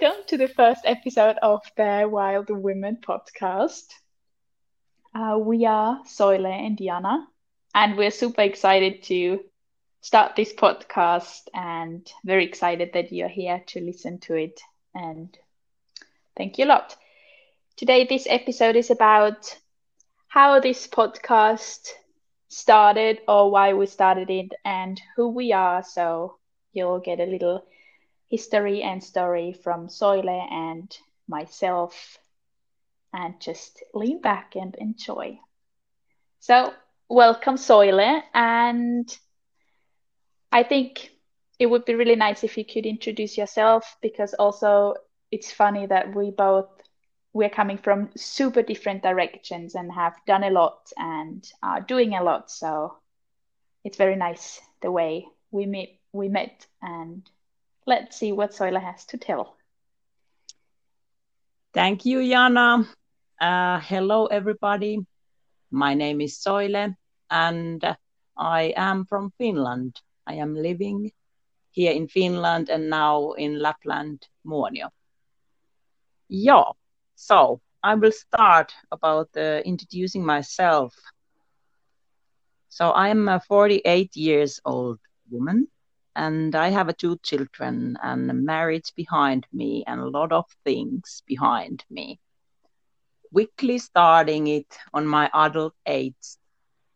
welcome 0.00 0.22
to 0.28 0.38
the 0.38 0.48
first 0.48 0.80
episode 0.84 1.36
of 1.42 1.60
the 1.76 2.08
Wild 2.10 2.48
Women 2.48 2.98
podcast. 3.06 3.86
Uh, 5.14 5.36
we 5.38 5.66
are 5.66 6.00
Soile 6.06 6.46
and 6.46 6.78
Jana, 6.78 7.26
and 7.74 7.96
we're 7.96 8.10
super 8.10 8.42
excited 8.42 9.02
to 9.04 9.40
start 10.00 10.36
this 10.36 10.54
podcast 10.54 11.48
and 11.52 12.10
very 12.24 12.46
excited 12.46 12.92
that 12.94 13.12
you're 13.12 13.28
here 13.28 13.62
to 13.66 13.80
listen 13.80 14.18
to 14.20 14.34
it. 14.34 14.60
And 14.94 15.36
thank 16.36 16.58
you 16.58 16.64
a 16.64 16.66
lot. 16.66 16.96
Today, 17.76 18.06
this 18.08 18.26
episode 18.28 18.76
is 18.76 18.90
about 18.90 19.54
how 20.28 20.60
this 20.60 20.86
podcast 20.86 21.88
started 22.48 23.20
or 23.28 23.50
why 23.50 23.74
we 23.74 23.86
started 23.86 24.30
it 24.30 24.52
and 24.64 25.00
who 25.16 25.28
we 25.28 25.52
are. 25.52 25.82
So 25.82 26.38
you'll 26.72 27.00
get 27.00 27.20
a 27.20 27.26
little 27.26 27.66
history 28.30 28.82
and 28.82 29.02
story 29.02 29.52
from 29.52 29.88
Soile 29.88 30.50
and 30.50 30.96
myself 31.28 32.18
and 33.12 33.40
just 33.40 33.82
lean 33.92 34.20
back 34.20 34.54
and 34.54 34.74
enjoy. 34.76 35.38
So, 36.38 36.72
welcome, 37.08 37.56
Soile. 37.56 38.22
And 38.32 39.18
I 40.52 40.62
think 40.62 41.10
it 41.58 41.66
would 41.66 41.84
be 41.84 41.94
really 41.94 42.16
nice 42.16 42.44
if 42.44 42.56
you 42.56 42.64
could 42.64 42.86
introduce 42.86 43.36
yourself 43.36 43.96
because 44.00 44.34
also 44.34 44.94
it's 45.30 45.52
funny 45.52 45.86
that 45.86 46.14
we 46.14 46.30
both 46.30 46.68
we're 47.32 47.50
coming 47.50 47.78
from 47.78 48.10
super 48.16 48.62
different 48.62 49.02
directions 49.02 49.74
and 49.76 49.92
have 49.92 50.14
done 50.26 50.42
a 50.42 50.50
lot 50.50 50.90
and 50.96 51.52
are 51.62 51.80
doing 51.80 52.14
a 52.14 52.22
lot 52.22 52.50
so 52.50 52.96
it's 53.84 53.96
very 53.96 54.16
nice 54.16 54.60
the 54.82 54.90
way 54.90 55.26
we 55.52 55.66
meet 55.66 56.00
we 56.12 56.28
met 56.28 56.66
and 56.82 57.28
let's 57.90 58.16
see 58.16 58.30
what 58.32 58.52
Soile 58.52 58.80
has 58.80 59.04
to 59.06 59.18
tell. 59.18 59.56
Thank 61.74 62.06
you, 62.06 62.22
Jana. 62.22 62.86
Uh, 63.40 63.80
hello, 63.80 64.26
everybody. 64.26 64.98
My 65.72 65.94
name 65.94 66.20
is 66.20 66.38
Soile, 66.38 66.94
and 67.30 67.96
I 68.36 68.72
am 68.76 69.06
from 69.06 69.32
Finland. 69.38 70.00
I 70.24 70.34
am 70.34 70.54
living 70.54 71.10
here 71.72 71.92
in 71.92 72.06
Finland 72.06 72.70
and 72.70 72.88
now 72.90 73.32
in 73.32 73.58
Lapland, 73.58 74.28
Muonio. 74.46 74.90
Yeah, 76.28 76.70
so 77.16 77.60
I 77.82 77.94
will 77.96 78.12
start 78.12 78.72
about 78.92 79.30
uh, 79.36 79.62
introducing 79.64 80.24
myself. 80.24 80.94
So 82.68 82.92
I'm 82.92 83.28
a 83.28 83.40
48 83.40 84.16
years 84.16 84.60
old 84.64 85.00
woman 85.28 85.66
and 86.14 86.54
I 86.54 86.68
have 86.68 86.96
two 86.96 87.18
children 87.22 87.96
and 88.02 88.30
a 88.30 88.34
marriage 88.34 88.92
behind 88.94 89.46
me 89.52 89.84
and 89.86 90.00
a 90.00 90.08
lot 90.08 90.32
of 90.32 90.46
things 90.64 91.22
behind 91.26 91.84
me. 91.90 92.18
Quickly 93.32 93.78
starting 93.78 94.46
it 94.46 94.76
on 94.92 95.06
my 95.06 95.30
adult 95.32 95.74
age 95.86 96.36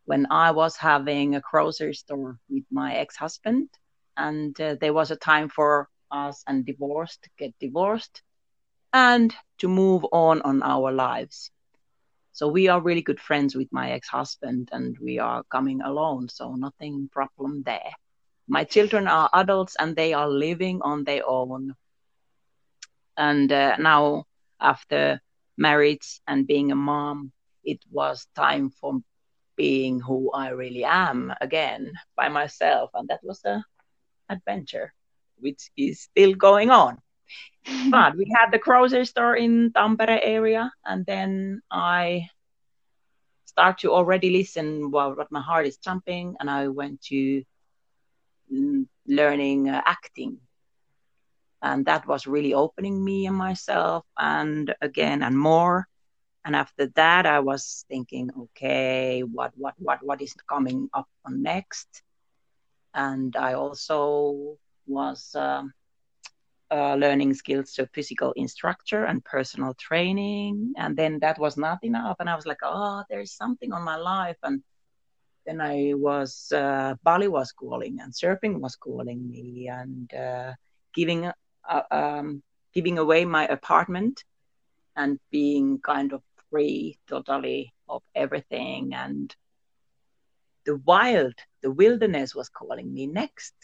when 0.05 0.27
I 0.31 0.51
was 0.51 0.77
having 0.77 1.35
a 1.35 1.41
grocery 1.41 1.95
store 1.95 2.39
with 2.49 2.65
my 2.71 2.95
ex-husband 2.95 3.69
and 4.17 4.59
uh, 4.61 4.77
there 4.81 4.93
was 4.93 5.11
a 5.11 5.17
time 5.17 5.49
for 5.49 5.89
us 6.11 6.43
and 6.47 6.65
divorced 6.65 7.29
get 7.39 7.55
divorced 7.59 8.23
and 8.93 9.35
to 9.59 9.69
move 9.69 10.05
on 10.13 10.43
on 10.43 10.63
our 10.63 10.93
lives. 10.93 11.51
So 12.33 12.49
we 12.49 12.69
are 12.69 12.81
really 12.81 13.03
good 13.03 13.21
friends 13.21 13.55
with 13.55 13.73
my 13.73 13.93
ex-husband 13.93 14.69
and 14.73 14.97
we 15.01 15.19
are 15.19 15.45
coming 15.51 15.81
alone 15.83 16.29
so 16.29 16.55
nothing 16.55 17.09
problem 17.13 17.63
there 17.65 17.93
my 18.49 18.65
children 18.65 19.07
are 19.09 19.29
adults 19.35 19.77
and 19.79 19.97
they 19.97 20.13
are 20.13 20.29
living 20.29 20.81
on 20.83 21.05
their 21.05 21.27
own. 21.29 21.75
And 23.17 23.51
uh, 23.53 23.77
now 23.79 24.25
after 24.61 25.21
marriage 25.57 26.21
and 26.27 26.47
being 26.47 26.71
a 26.73 26.77
mom 26.77 27.33
it 27.65 27.81
was 27.91 28.27
time 28.35 28.71
for 28.71 29.01
being 29.57 30.01
who 30.01 30.31
i 30.33 30.49
really 30.51 30.85
am 30.85 31.33
again 31.41 31.93
by 32.17 32.29
myself. 32.29 32.91
And 32.95 33.09
that 33.09 33.21
was 33.23 33.45
a 33.45 33.65
adventure 34.29 34.93
which 35.39 35.71
is 35.77 36.01
still 36.01 36.35
going 36.35 36.71
on. 36.71 36.99
But 37.91 38.17
we 38.17 38.27
had 38.37 38.51
the 38.51 38.59
grocery 38.59 39.05
store 39.07 39.37
in 39.37 39.73
tampere 39.73 40.19
area 40.23 40.71
and 40.85 41.05
then 41.07 41.61
i 41.71 42.29
start 43.45 43.79
to 43.79 43.93
already 43.93 44.31
listen 44.31 44.91
while 44.91 45.15
what 45.15 45.31
my 45.31 45.41
heart 45.41 45.67
is 45.67 45.77
jumping 45.79 46.37
and 46.41 46.51
i 46.51 46.69
went 46.69 47.01
to 47.03 47.43
learning 49.07 49.69
uh, 49.69 49.83
acting. 49.87 50.39
And 51.63 51.87
that 51.87 52.07
was 52.07 52.27
really 52.27 52.55
opening 52.55 53.03
me 53.05 53.27
and 53.27 53.37
myself 53.37 54.05
and 54.19 54.75
again 54.81 55.23
and 55.23 55.39
more. 55.39 55.89
And 56.45 56.55
after 56.55 56.87
that 56.97 57.27
i 57.27 57.41
was 57.41 57.85
thinking 57.89 58.31
okay 58.39 59.21
what 59.23 59.53
what 59.57 59.75
what 59.79 59.99
what 60.03 60.21
is 60.21 60.35
coming 60.49 60.89
up 60.93 61.09
on 61.25 61.43
next? 61.43 62.03
And 62.95 63.35
i 63.37 63.55
also 63.55 64.57
was 64.87 65.35
um, 65.35 65.73
uh, 66.71 66.95
learning 66.97 67.35
skills 67.35 67.79
of 67.79 67.89
physical 67.93 68.33
instructor 68.37 69.05
and 69.05 69.25
personal 69.25 69.75
training. 69.75 70.75
And 70.77 70.97
then 70.97 71.19
that 71.21 71.39
was 71.39 71.57
not 71.57 71.79
enough. 71.83 72.17
And 72.21 72.29
i 72.29 72.35
was 72.37 72.47
like 72.47 72.63
oh 72.63 73.03
there's 73.09 73.33
something 73.33 73.73
on 73.73 73.83
my 73.85 73.97
life. 73.97 74.39
And 74.43 74.63
then 75.47 75.61
I 75.61 75.93
was 75.95 76.53
uh, 76.53 76.95
Bali 77.03 77.29
was 77.29 77.53
calling 77.53 77.99
and 78.01 78.13
surfing 78.13 78.61
was 78.61 78.77
calling 78.77 79.29
me 79.29 79.69
and 79.71 80.13
uh, 80.15 80.53
giving 80.95 81.31
uh, 81.69 81.83
um, 81.91 82.43
giving 82.73 82.99
away 82.99 83.25
my 83.25 83.47
apartment 83.47 84.25
and 84.97 85.19
being 85.31 85.81
kind 85.81 86.13
of 86.13 86.23
free 86.51 86.99
totally 87.09 87.73
of 87.89 88.03
everything. 88.15 88.95
And 88.95 89.35
the 90.67 90.77
wild 90.77 91.35
the 91.63 91.71
wilderness 91.71 92.35
was 92.35 92.49
calling 92.49 92.93
me 92.93 93.07
next. 93.07 93.55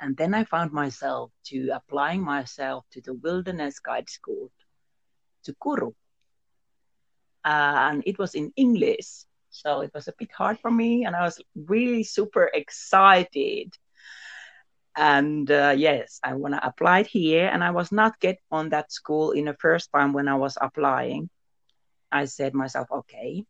And 0.00 0.16
then 0.16 0.34
I 0.34 0.44
found 0.44 0.72
myself 0.72 1.32
to 1.46 1.70
applying 1.70 2.22
myself 2.22 2.84
to 2.92 3.00
the 3.00 3.14
wilderness 3.14 3.80
guide 3.80 4.08
school 4.08 4.50
to 5.44 5.54
Kuru. 5.62 5.88
Uh, 7.44 7.74
and 7.90 8.02
it 8.06 8.18
was 8.18 8.34
in 8.34 8.52
English 8.56 9.24
so 9.50 9.80
it 9.80 9.90
was 9.94 10.08
a 10.08 10.14
bit 10.18 10.30
hard 10.32 10.58
for 10.60 10.70
me, 10.70 11.04
and 11.04 11.16
I 11.16 11.22
was 11.22 11.40
really 11.54 12.04
super 12.04 12.50
excited. 12.52 13.74
And 14.96 15.50
uh, 15.50 15.74
yes, 15.76 16.20
I 16.24 16.34
want 16.34 16.54
to 16.54 16.66
apply 16.66 17.04
here, 17.04 17.48
and 17.48 17.62
I 17.62 17.70
was 17.70 17.92
not 17.92 18.20
get 18.20 18.38
on 18.50 18.70
that 18.70 18.92
school 18.92 19.32
in 19.32 19.44
the 19.46 19.54
first 19.54 19.90
time 19.92 20.12
when 20.12 20.28
I 20.28 20.34
was 20.34 20.58
applying. 20.60 21.30
I 22.10 22.24
said 22.24 22.54
myself, 22.54 22.88
okay, 22.90 23.44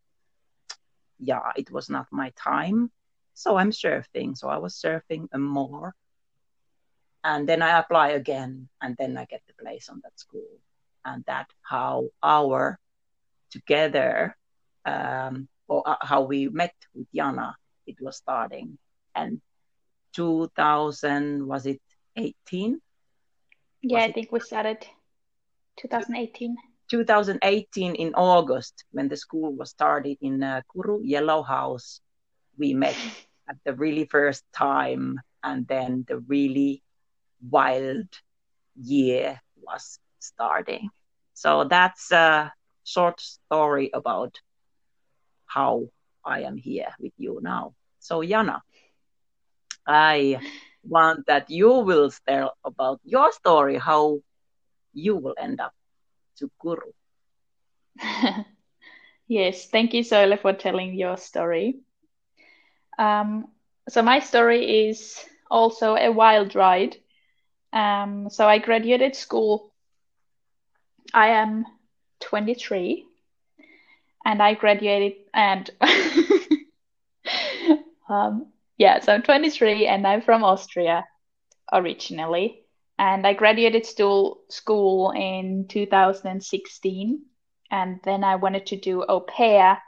yeah, 1.19 1.53
it 1.57 1.71
was 1.71 1.89
not 1.89 2.07
my 2.11 2.33
time, 2.37 2.91
so 3.35 3.57
I'm 3.57 3.71
surfing. 3.71 4.37
So 4.37 4.49
I 4.49 4.59
was 4.59 4.75
surfing 4.75 5.29
more, 5.37 5.95
and 7.25 7.49
then 7.49 7.63
I 7.63 7.79
apply 7.79 8.11
again, 8.11 8.69
and 8.81 8.97
then 8.99 9.17
I 9.17 9.25
get 9.25 9.43
the 9.47 9.55
place 9.63 9.89
on 9.89 10.01
that 10.05 10.19
school, 10.19 10.61
and 11.05 11.25
that 11.27 11.47
how 11.63 12.09
our 12.23 12.79
together 13.51 14.37
um, 14.85 15.49
or 15.69 15.87
uh, 15.87 15.97
how 16.01 16.23
we 16.23 16.49
met 16.49 16.75
with 16.95 17.07
Jana. 17.15 17.57
It 17.87 17.97
was 18.01 18.17
starting, 18.17 18.79
and 19.15 19.41
2000 20.15 21.47
was 21.47 21.67
it 21.67 21.81
18? 22.17 22.81
Yeah, 23.83 23.99
was 23.99 24.09
I 24.09 24.13
think 24.13 24.33
we 24.33 24.41
started 24.41 24.87
2018. 25.77 26.57
2018 26.91 27.95
in 27.95 28.15
August 28.15 28.85
when 28.93 29.09
the 29.09 29.17
school 29.17 29.55
was 29.55 29.71
started 29.71 30.17
in 30.21 30.43
uh, 30.43 30.63
Kuru 30.73 31.03
Yellow 31.03 31.43
House. 31.43 32.01
We 32.59 32.75
met 32.75 32.97
at 33.49 33.57
the 33.65 33.75
really 33.75 34.07
first 34.07 34.45
time, 34.55 35.21
and 35.43 35.67
then 35.69 36.05
the 36.09 36.19
really 36.19 36.83
wild 37.51 38.09
year 38.75 39.41
was 39.57 39.99
starting. 40.19 40.91
So 41.35 41.65
that's 41.65 42.11
a 42.11 42.53
short 42.85 43.21
story 43.21 43.91
about 43.93 44.41
how 45.49 45.89
I 46.25 46.43
am 46.43 46.57
here 46.57 46.89
with 47.01 47.15
you 47.19 47.41
now. 47.43 47.75
So, 48.01 48.23
Jana, 48.23 48.63
I 49.89 50.41
want 50.85 51.27
that 51.27 51.51
you 51.51 51.71
will 51.71 52.11
tell 52.27 52.57
about 52.65 53.01
your 53.05 53.33
story, 53.33 53.79
how 53.79 54.21
you 54.95 55.17
will 55.17 55.35
end 55.39 55.61
up 55.61 55.75
to 56.39 56.51
Kuru. 56.61 56.93
yes, 59.29 59.67
thank 59.71 59.95
you, 59.95 60.03
Soile, 60.03 60.39
for 60.41 60.53
telling 60.53 60.95
your 60.95 61.17
story. 61.17 61.81
Um, 62.99 63.49
so, 63.89 64.03
my 64.03 64.21
story 64.21 64.89
is 64.89 65.25
also 65.51 65.97
a 65.97 66.11
wild 66.11 66.55
ride. 66.55 66.97
Um, 67.73 68.29
so, 68.31 68.49
I 68.49 68.59
graduated 68.59 69.17
school. 69.17 69.73
I 71.15 71.29
am 71.29 71.67
23 72.21 73.08
and 74.29 74.43
I 74.43 74.55
graduated 74.55 75.15
and 75.35 75.71
um, 78.11 78.47
yeah, 78.79 79.01
so 79.01 79.15
I'm 79.15 79.23
23 79.23 79.87
and 79.87 80.07
I'm 80.07 80.23
from 80.23 80.45
Austria 80.45 81.05
originally. 81.73 82.63
and 82.99 83.27
I 83.27 83.33
graduated 83.35 83.87
school 83.87 85.13
in 85.17 85.67
2016, 85.69 87.23
and 87.71 88.01
then 88.05 88.25
I 88.25 88.37
wanted 88.37 88.67
to 88.67 88.77
do 88.77 89.05
au 89.09 89.21
pair. 89.21 89.81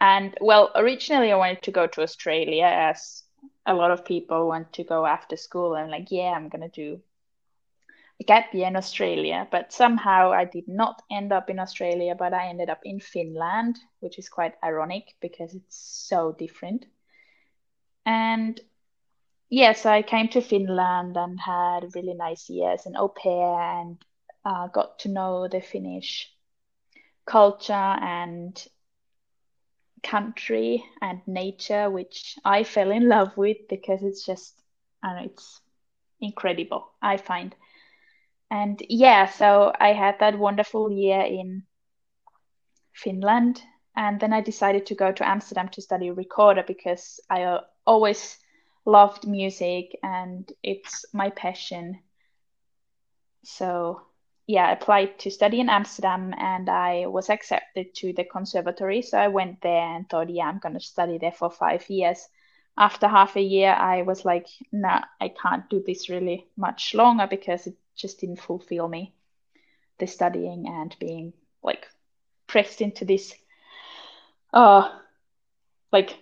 And 0.00 0.36
well, 0.40 0.70
originally 0.74 1.32
I 1.32 1.36
wanted 1.36 1.62
to 1.64 1.72
go 1.72 1.86
to 1.86 2.02
Australia, 2.02 2.66
as 2.66 3.22
a 3.66 3.74
lot 3.74 3.90
of 3.90 4.04
people 4.04 4.48
want 4.48 4.72
to 4.74 4.84
go 4.84 5.06
after 5.06 5.36
school. 5.36 5.74
And 5.74 5.90
like, 5.90 6.08
yeah, 6.10 6.32
I'm 6.36 6.48
gonna 6.48 6.68
do 6.68 6.94
a 6.94 6.98
gap 8.26 8.54
year 8.54 8.66
in 8.66 8.76
Australia. 8.76 9.46
But 9.50 9.72
somehow 9.72 10.32
I 10.32 10.44
did 10.44 10.68
not 10.68 11.02
end 11.10 11.32
up 11.32 11.50
in 11.50 11.58
Australia, 11.58 12.14
but 12.18 12.32
I 12.32 12.48
ended 12.48 12.70
up 12.70 12.80
in 12.84 13.00
Finland, 13.00 13.78
which 14.00 14.18
is 14.18 14.28
quite 14.28 14.54
ironic 14.62 15.14
because 15.20 15.54
it's 15.54 15.76
so 16.08 16.32
different. 16.32 16.86
And 18.06 18.60
yes, 19.48 19.86
I 19.86 20.02
came 20.02 20.28
to 20.28 20.40
Finland 20.40 21.16
and 21.16 21.38
had 21.40 21.94
really 21.94 22.14
nice 22.14 22.48
years 22.50 22.86
in 22.86 22.96
au 22.96 23.08
pair 23.08 23.60
and 23.60 23.96
uh, 24.44 24.68
got 24.68 24.98
to 25.00 25.08
know 25.08 25.48
the 25.48 25.60
Finnish 25.60 26.30
culture 27.26 27.72
and 27.72 28.66
country 30.02 30.84
and 31.00 31.20
nature, 31.26 31.90
which 31.90 32.36
I 32.44 32.64
fell 32.64 32.90
in 32.90 33.08
love 33.08 33.36
with 33.36 33.56
because 33.68 34.02
it's 34.02 34.24
just, 34.24 34.54
I 35.02 35.14
know, 35.14 35.24
it's 35.24 35.60
incredible, 36.20 36.92
I 37.02 37.16
find. 37.16 37.54
And 38.54 38.80
yeah, 38.88 39.26
so 39.26 39.72
I 39.80 39.94
had 39.94 40.20
that 40.20 40.38
wonderful 40.38 40.88
year 40.88 41.20
in 41.22 41.64
Finland. 42.92 43.60
And 43.96 44.20
then 44.20 44.32
I 44.32 44.42
decided 44.42 44.86
to 44.86 44.94
go 44.94 45.10
to 45.10 45.28
Amsterdam 45.28 45.70
to 45.70 45.82
study 45.82 46.12
recorder 46.12 46.62
because 46.64 47.18
I 47.28 47.42
uh, 47.42 47.62
always 47.84 48.38
loved 48.86 49.26
music 49.26 49.98
and 50.04 50.50
it's 50.62 51.04
my 51.12 51.30
passion. 51.30 51.98
So, 53.42 54.02
yeah, 54.46 54.68
I 54.68 54.72
applied 54.72 55.18
to 55.20 55.32
study 55.32 55.58
in 55.58 55.68
Amsterdam 55.68 56.32
and 56.38 56.70
I 56.70 57.06
was 57.06 57.30
accepted 57.30 57.92
to 57.96 58.12
the 58.12 58.22
conservatory. 58.22 59.02
So 59.02 59.18
I 59.18 59.28
went 59.28 59.62
there 59.62 59.96
and 59.96 60.08
thought, 60.08 60.30
yeah, 60.30 60.46
I'm 60.46 60.60
going 60.60 60.74
to 60.74 60.80
study 60.80 61.18
there 61.18 61.32
for 61.32 61.50
five 61.50 61.90
years. 61.90 62.28
After 62.78 63.08
half 63.08 63.34
a 63.34 63.42
year, 63.42 63.72
I 63.72 64.02
was 64.02 64.24
like, 64.24 64.46
no, 64.70 64.88
nah, 64.90 65.04
I 65.20 65.30
can't 65.42 65.68
do 65.68 65.82
this 65.84 66.08
really 66.08 66.46
much 66.56 66.94
longer 66.94 67.26
because 67.28 67.66
it 67.66 67.74
just 67.96 68.20
didn't 68.20 68.40
fulfill 68.40 68.88
me. 68.88 69.12
The 69.98 70.06
studying 70.06 70.66
and 70.66 70.94
being 70.98 71.32
like 71.62 71.86
pressed 72.46 72.80
into 72.80 73.04
this, 73.04 73.34
uh, 74.52 74.90
like 75.92 76.16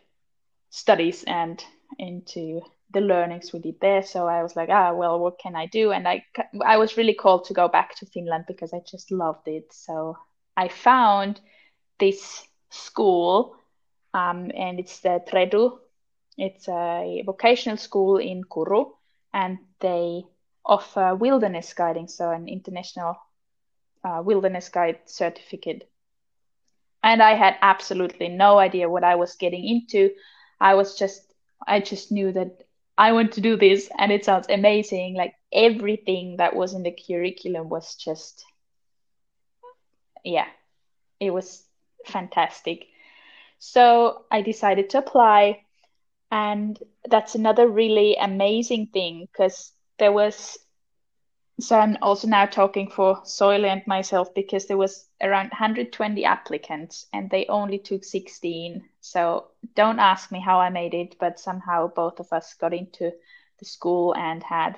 studies 0.70 1.24
and 1.24 1.64
into 1.98 2.60
the 2.92 3.00
learnings 3.00 3.52
we 3.52 3.60
did 3.60 3.80
there. 3.80 4.02
So 4.02 4.26
I 4.26 4.42
was 4.42 4.54
like, 4.54 4.68
ah, 4.70 4.92
well, 4.92 5.18
what 5.18 5.38
can 5.38 5.56
I 5.56 5.66
do? 5.66 5.92
And 5.92 6.06
I, 6.06 6.24
I 6.64 6.76
was 6.76 6.96
really 6.96 7.14
called 7.14 7.44
to 7.46 7.54
go 7.54 7.68
back 7.68 7.96
to 7.96 8.06
Finland 8.06 8.44
because 8.46 8.72
I 8.72 8.80
just 8.86 9.10
loved 9.10 9.48
it. 9.48 9.72
So 9.72 10.16
I 10.56 10.68
found 10.68 11.40
this 11.98 12.46
school, 12.70 13.56
um, 14.14 14.50
and 14.54 14.78
it's 14.78 15.00
the 15.00 15.22
Tredu. 15.26 15.78
It's 16.36 16.68
a 16.68 17.22
vocational 17.24 17.76
school 17.76 18.16
in 18.16 18.42
Kuru, 18.44 18.86
and 19.32 19.58
they 19.80 20.24
offer 20.64 21.14
wilderness 21.14 21.72
guiding, 21.74 22.08
so 22.08 22.30
an 22.30 22.48
international 22.48 23.16
uh, 24.04 24.22
wilderness 24.24 24.68
guide 24.68 24.98
certificate. 25.06 25.88
And 27.02 27.22
I 27.22 27.34
had 27.34 27.56
absolutely 27.62 28.28
no 28.28 28.58
idea 28.58 28.88
what 28.88 29.04
I 29.04 29.16
was 29.16 29.34
getting 29.36 29.66
into. 29.66 30.10
I 30.60 30.74
was 30.74 30.98
just 30.98 31.32
I 31.66 31.80
just 31.80 32.10
knew 32.12 32.32
that 32.32 32.62
I 32.98 33.12
want 33.12 33.32
to 33.32 33.40
do 33.40 33.56
this 33.56 33.90
and 33.98 34.12
it 34.12 34.24
sounds 34.24 34.48
amazing. 34.48 35.14
Like 35.16 35.34
everything 35.52 36.36
that 36.36 36.54
was 36.54 36.74
in 36.74 36.82
the 36.82 36.92
curriculum 36.92 37.68
was 37.68 37.94
just, 37.96 38.44
yeah, 40.24 40.46
it 41.20 41.30
was 41.30 41.64
fantastic. 42.06 42.86
So 43.58 44.24
I 44.30 44.42
decided 44.42 44.90
to 44.90 44.98
apply. 44.98 45.64
And 46.30 46.78
that's 47.08 47.34
another 47.34 47.68
really 47.68 48.16
amazing 48.16 48.88
thing 48.92 49.28
because 49.30 49.72
there 50.02 50.10
was 50.12 50.58
so 51.60 51.78
I'm 51.78 51.96
also 52.02 52.26
now 52.26 52.46
talking 52.46 52.90
for 52.90 53.22
Soile 53.24 53.66
and 53.70 53.86
myself 53.86 54.34
because 54.34 54.66
there 54.66 54.76
was 54.76 55.06
around 55.22 55.50
120 55.50 56.24
applicants 56.24 57.06
and 57.12 57.30
they 57.30 57.46
only 57.46 57.78
took 57.78 58.02
16. 58.02 58.82
So 59.00 59.46
don't 59.76 60.00
ask 60.00 60.32
me 60.32 60.40
how 60.40 60.58
I 60.58 60.70
made 60.70 60.92
it, 60.92 61.14
but 61.20 61.38
somehow 61.38 61.86
both 61.86 62.18
of 62.18 62.32
us 62.32 62.54
got 62.54 62.74
into 62.74 63.12
the 63.60 63.64
school 63.64 64.12
and 64.16 64.42
had 64.42 64.76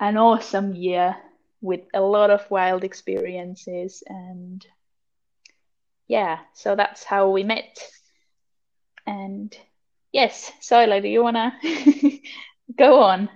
an 0.00 0.16
awesome 0.16 0.74
year 0.74 1.14
with 1.60 1.82
a 1.94 2.00
lot 2.00 2.30
of 2.30 2.50
wild 2.50 2.82
experiences 2.82 4.02
and 4.08 4.66
yeah, 6.08 6.38
so 6.54 6.74
that's 6.74 7.04
how 7.04 7.30
we 7.30 7.44
met. 7.44 7.78
And 9.06 9.56
yes, 10.10 10.50
Soile, 10.60 11.00
do 11.00 11.06
you 11.06 11.22
wanna 11.22 11.56
go 12.76 13.04
on? 13.04 13.28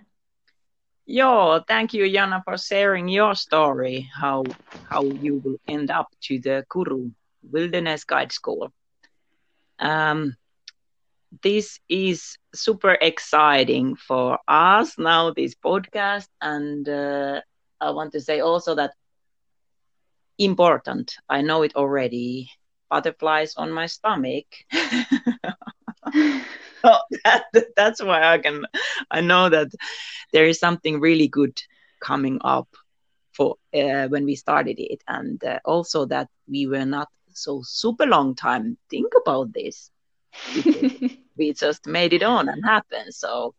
Yeah, 1.07 1.61
thank 1.69 1.95
you, 1.95 2.11
Jana, 2.11 2.43
for 2.45 2.57
sharing 2.59 3.09
your 3.09 3.35
story, 3.35 4.09
how 4.21 4.57
how 4.91 5.05
you 5.15 5.37
will 5.45 5.59
end 5.67 5.91
up 5.91 6.09
to 6.23 6.39
the 6.41 6.65
Kuru 6.71 7.11
Wilderness 7.43 8.05
Guide 8.05 8.33
School. 8.33 8.73
Um, 9.79 10.37
this 11.43 11.79
is 11.89 12.37
super 12.55 12.97
exciting 13.01 13.97
for 13.97 14.39
us 14.49 14.99
now, 14.99 15.31
this 15.33 15.55
podcast, 15.55 16.29
and 16.41 16.89
uh, 16.89 17.41
I 17.81 17.91
want 17.91 18.13
to 18.13 18.21
say 18.21 18.41
also 18.41 18.75
that 18.77 18.93
important. 20.39 21.15
I 21.29 21.43
know 21.43 21.63
it 21.63 21.75
already. 21.77 22.51
Butterflies 22.91 23.55
on 23.57 23.71
my 23.73 23.87
stomach. 23.87 24.47
so 26.87 26.99
that, 27.25 27.45
that's 27.77 28.03
why 28.03 28.23
I 28.23 28.39
can. 28.39 28.65
I 29.11 29.21
know 29.21 29.49
that 29.49 29.69
there 30.33 30.47
is 30.47 30.59
something 30.59 31.01
really 31.01 31.29
good 31.29 31.59
coming 32.01 32.39
up 32.45 32.69
for 33.33 33.57
uh, 33.75 34.09
when 34.09 34.25
we 34.25 34.37
started 34.37 34.77
it, 34.79 35.03
and 35.09 35.43
uh, 35.45 35.59
also 35.65 36.07
that 36.07 36.29
we 36.49 36.67
were 36.67 36.87
not 36.87 37.09
so 37.31 37.61
super 37.65 38.07
long 38.07 38.35
time 38.35 38.77
think 38.91 39.13
about 39.23 39.53
this. 39.53 39.91
we 41.37 41.53
just 41.53 41.87
made 41.87 42.13
it 42.13 42.23
on 42.23 42.49
and 42.49 42.65
happen. 42.65 43.13
So 43.13 43.55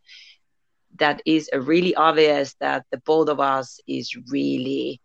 that 0.98 1.22
is 1.25 1.50
a 1.53 1.60
really 1.62 1.96
obvious 1.96 2.55
that 2.60 2.86
the 2.91 2.98
both 2.98 3.29
of 3.29 3.39
us 3.39 3.79
is 3.88 4.15
really 4.31 5.01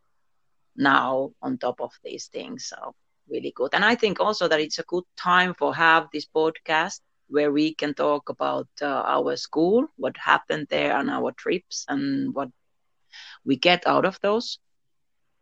now 0.76 1.30
on 1.42 1.58
top 1.58 1.80
of 1.80 1.92
these 2.04 2.26
things. 2.28 2.66
So 2.66 2.94
really 3.28 3.52
good. 3.54 3.74
And 3.74 3.84
I 3.84 3.94
think 3.94 4.20
also 4.20 4.48
that 4.48 4.60
it's 4.60 4.78
a 4.78 4.84
good 4.84 5.04
time 5.16 5.54
for 5.54 5.74
have 5.74 6.08
this 6.12 6.26
podcast 6.26 7.00
where 7.28 7.50
we 7.52 7.74
can 7.74 7.94
talk 7.94 8.28
about 8.28 8.68
uh, 8.80 8.86
our 8.86 9.36
school, 9.36 9.86
what 9.96 10.16
happened 10.16 10.66
there 10.70 10.96
on 10.96 11.08
our 11.08 11.32
trips, 11.32 11.84
and 11.88 12.34
what 12.34 12.50
we 13.44 13.56
get 13.56 13.86
out 13.86 14.04
of 14.04 14.18
those. 14.20 14.58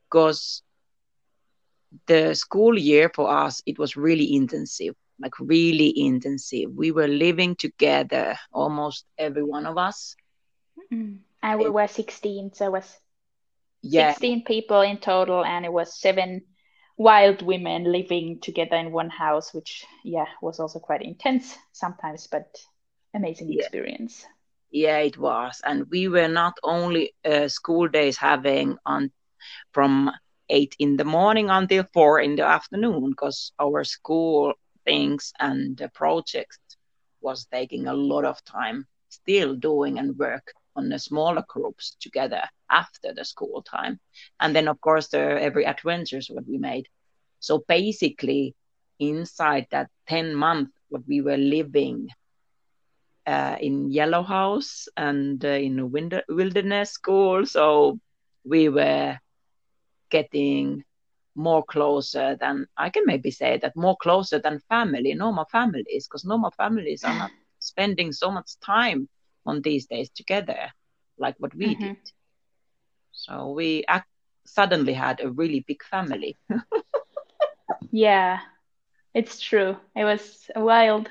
Because 0.08 0.62
the 2.06 2.34
school 2.34 2.78
year 2.78 3.10
for 3.14 3.30
us, 3.30 3.62
it 3.66 3.78
was 3.78 3.96
really 3.96 4.34
intensive, 4.34 4.94
like 5.20 5.38
really 5.38 5.92
intensive. 5.98 6.70
We 6.74 6.90
were 6.92 7.08
living 7.08 7.56
together, 7.56 8.36
almost 8.52 9.04
every 9.18 9.44
one 9.44 9.66
of 9.66 9.78
us. 9.78 10.16
Mm-hmm. 10.92 11.16
And 11.42 11.58
we 11.58 11.70
were 11.70 11.86
16, 11.86 12.52
so 12.54 12.66
it 12.66 12.72
was 12.72 12.98
yeah. 13.82 14.10
16 14.12 14.44
people 14.44 14.82
in 14.82 14.98
total, 14.98 15.44
and 15.44 15.64
it 15.64 15.72
was 15.72 15.98
seven 15.98 16.42
wild 17.00 17.40
women 17.40 17.90
living 17.90 18.38
together 18.40 18.76
in 18.76 18.92
one 18.92 19.08
house, 19.08 19.54
which 19.54 19.86
yeah 20.04 20.26
was 20.42 20.60
also 20.60 20.78
quite 20.78 21.00
intense 21.00 21.56
sometimes, 21.72 22.26
but 22.26 22.58
amazing 23.14 23.50
yeah. 23.50 23.60
experience. 23.60 24.26
Yeah, 24.70 24.98
it 24.98 25.16
was, 25.16 25.62
and 25.64 25.86
we 25.90 26.08
were 26.08 26.28
not 26.28 26.58
only 26.62 27.14
uh, 27.24 27.48
school 27.48 27.88
days 27.88 28.18
having 28.18 28.76
on 28.84 29.10
from 29.72 30.10
eight 30.50 30.76
in 30.78 30.96
the 30.98 31.04
morning 31.04 31.48
until 31.48 31.84
four 31.94 32.20
in 32.20 32.36
the 32.36 32.44
afternoon 32.44 33.10
because 33.10 33.52
our 33.58 33.82
school 33.82 34.52
things 34.84 35.32
and 35.40 35.78
the 35.78 35.88
projects 35.88 36.58
was 37.22 37.46
taking 37.46 37.86
a 37.86 37.94
lot 37.94 38.26
of 38.26 38.44
time 38.44 38.86
still 39.08 39.54
doing 39.54 39.98
and 39.98 40.18
work 40.18 40.52
on 40.76 40.88
the 40.88 40.98
smaller 40.98 41.44
groups 41.48 41.96
together 42.00 42.42
after 42.70 43.12
the 43.14 43.24
school 43.24 43.62
time. 43.62 43.98
And 44.40 44.54
then 44.54 44.68
of 44.68 44.80
course 44.80 45.08
the 45.08 45.18
every 45.18 45.64
adventures 45.66 46.28
what 46.30 46.46
we 46.46 46.58
made. 46.58 46.86
So 47.40 47.64
basically 47.68 48.54
inside 48.98 49.66
that 49.70 49.88
10 50.08 50.34
month 50.34 50.70
what 50.88 51.02
we 51.06 51.20
were 51.20 51.36
living 51.36 52.08
uh, 53.26 53.56
in 53.60 53.90
yellow 53.90 54.22
house 54.22 54.88
and 54.96 55.44
uh, 55.44 55.48
in 55.48 55.78
a 55.78 55.86
wilderness 55.86 56.90
school. 56.90 57.46
So 57.46 57.98
we 58.44 58.68
were 58.68 59.18
getting 60.10 60.82
more 61.36 61.62
closer 61.64 62.36
than 62.40 62.66
i 62.76 62.90
can 62.90 63.04
maybe 63.06 63.30
say 63.30 63.56
that 63.58 63.72
more 63.76 63.96
closer 64.02 64.38
than 64.38 64.58
family 64.68 65.14
normal 65.14 65.44
families 65.50 66.06
because 66.06 66.24
normal 66.24 66.50
families 66.56 67.04
are 67.04 67.14
not 67.14 67.30
spending 67.60 68.12
so 68.12 68.30
much 68.30 68.50
time 68.60 69.08
on 69.46 69.62
these 69.62 69.86
days 69.86 70.10
together 70.10 70.72
like 71.18 71.36
what 71.38 71.54
we 71.54 71.74
mm-hmm. 71.74 71.92
did 71.92 71.96
So 73.12 73.50
we 73.52 73.84
ac- 73.88 74.04
suddenly 74.46 74.94
had 74.94 75.20
a 75.20 75.30
really 75.30 75.64
big 75.66 75.82
family. 75.84 76.38
Yeah, 77.92 78.40
it's 79.14 79.40
true. 79.40 79.76
It 79.94 80.04
was 80.04 80.50
a 80.54 80.62
wild 80.64 81.10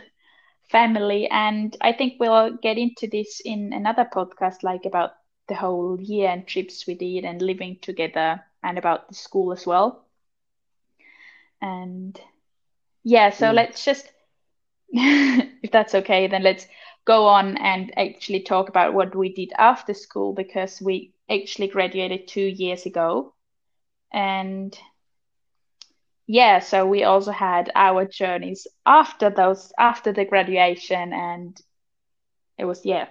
family, 0.69 1.27
and 1.29 1.75
I 1.81 1.91
think 1.93 2.19
we'll 2.19 2.57
get 2.57 2.77
into 2.77 3.07
this 3.07 3.41
in 3.43 3.73
another 3.73 4.05
podcast, 4.05 4.63
like 4.63 4.85
about 4.85 5.11
the 5.47 5.55
whole 5.55 5.99
year 6.01 6.29
and 6.29 6.47
trips 6.47 6.85
we 6.87 6.95
did 6.95 7.25
and 7.25 7.41
living 7.41 7.77
together 7.81 8.43
and 8.63 8.77
about 8.77 9.07
the 9.09 9.15
school 9.15 9.51
as 9.53 9.65
well. 9.65 10.05
And 11.61 12.19
yeah, 13.03 13.29
so 13.29 13.51
Mm. 13.51 13.51
let's 13.51 13.83
just, 13.83 14.11
if 14.91 15.71
that's 15.71 15.95
okay, 15.95 16.27
then 16.27 16.43
let's 16.43 16.67
go 17.05 17.27
on 17.27 17.57
and 17.57 17.91
actually 17.97 18.41
talk 18.41 18.69
about 18.69 18.93
what 18.93 19.15
we 19.15 19.33
did 19.33 19.51
after 19.57 19.93
school 19.93 20.33
because 20.33 20.81
we 20.81 21.13
actually 21.29 21.67
graduated 21.67 22.27
two 22.27 22.45
years 22.47 22.85
ago. 22.85 23.33
And 24.13 24.77
yeah, 26.27 26.59
so 26.59 26.85
we 26.85 27.03
also 27.03 27.31
had 27.31 27.71
our 27.75 28.05
journeys 28.05 28.67
after 28.85 29.29
those, 29.29 29.71
after 29.77 30.11
the 30.11 30.25
graduation, 30.25 31.13
and 31.13 31.59
it 32.57 32.65
was, 32.65 32.85
yeah, 32.85 33.07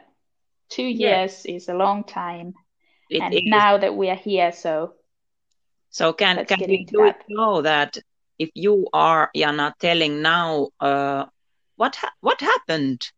two 0.69 0.85
Yeah, 0.93 1.19
years 1.19 1.45
is 1.47 1.69
a 1.69 1.75
long 1.75 2.05
time. 2.05 2.55
it 3.09 3.21
And 3.21 3.41
is. 3.47 3.47
now 3.47 3.77
that 3.79 3.95
we 3.97 4.09
are 4.11 4.17
here, 4.17 4.53
so 4.53 4.95
So 5.91 6.13
can 6.13 6.37
let's 6.37 6.53
can 6.53 6.59
get 6.59 6.69
we 6.69 6.79
into 6.79 6.93
do 6.93 7.03
that. 7.03 7.25
now 7.29 7.61
that 7.61 7.99
if 8.39 8.51
you 8.55 8.89
are 8.93 9.31
Jana 9.35 9.75
telling 9.79 10.23
now 10.23 10.71
uh, 10.81 11.27
what 11.77 11.97
ha 11.97 12.13
what 12.21 12.41
happened 12.41 13.11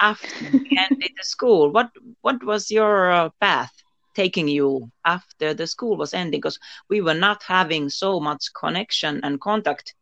after 0.00 0.36
you 0.40 0.70
ended 0.76 1.12
the 1.16 1.24
school? 1.24 1.70
What 1.70 1.90
what 2.22 2.42
was 2.44 2.70
your 2.70 3.10
uh, 3.12 3.30
path 3.40 3.72
taking 4.14 4.48
you 4.48 4.90
after 5.04 5.54
the 5.54 5.66
school 5.66 5.96
was 5.96 6.14
ending? 6.14 6.40
Because 6.40 6.58
we 6.88 7.00
were 7.00 7.14
not 7.14 7.42
having 7.44 7.88
so 7.90 8.20
much 8.20 8.50
connection 8.58 9.20
and 9.24 9.40
contact 9.40 9.94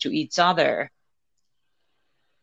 to 0.00 0.10
each 0.10 0.38
other 0.38 0.90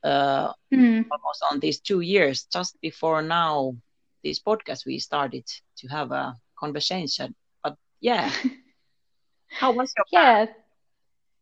uh, 0.04 0.52
Hmm. 0.72 1.02
almost 1.12 1.44
on 1.52 1.60
these 1.60 1.80
two 1.80 2.02
years. 2.02 2.46
Just 2.52 2.78
before 2.82 3.22
now, 3.22 3.76
this 4.24 4.40
podcast 4.40 4.86
we 4.86 5.00
started 5.00 5.46
to 5.78 5.88
have 5.88 6.12
a 6.12 6.36
conversation. 6.60 7.36
But 7.64 7.76
yeah, 8.02 8.32
how 9.60 9.72
was 9.72 9.94
your 9.98 10.06
path? 10.14 10.34
Yeah, 10.36 10.46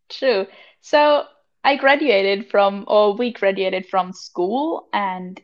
true. 0.09 0.47
So 0.81 1.25
I 1.63 1.75
graduated 1.75 2.49
from, 2.49 2.85
or 2.87 3.13
we 3.13 3.31
graduated 3.31 3.85
from 3.87 4.13
school, 4.13 4.87
and 4.93 5.39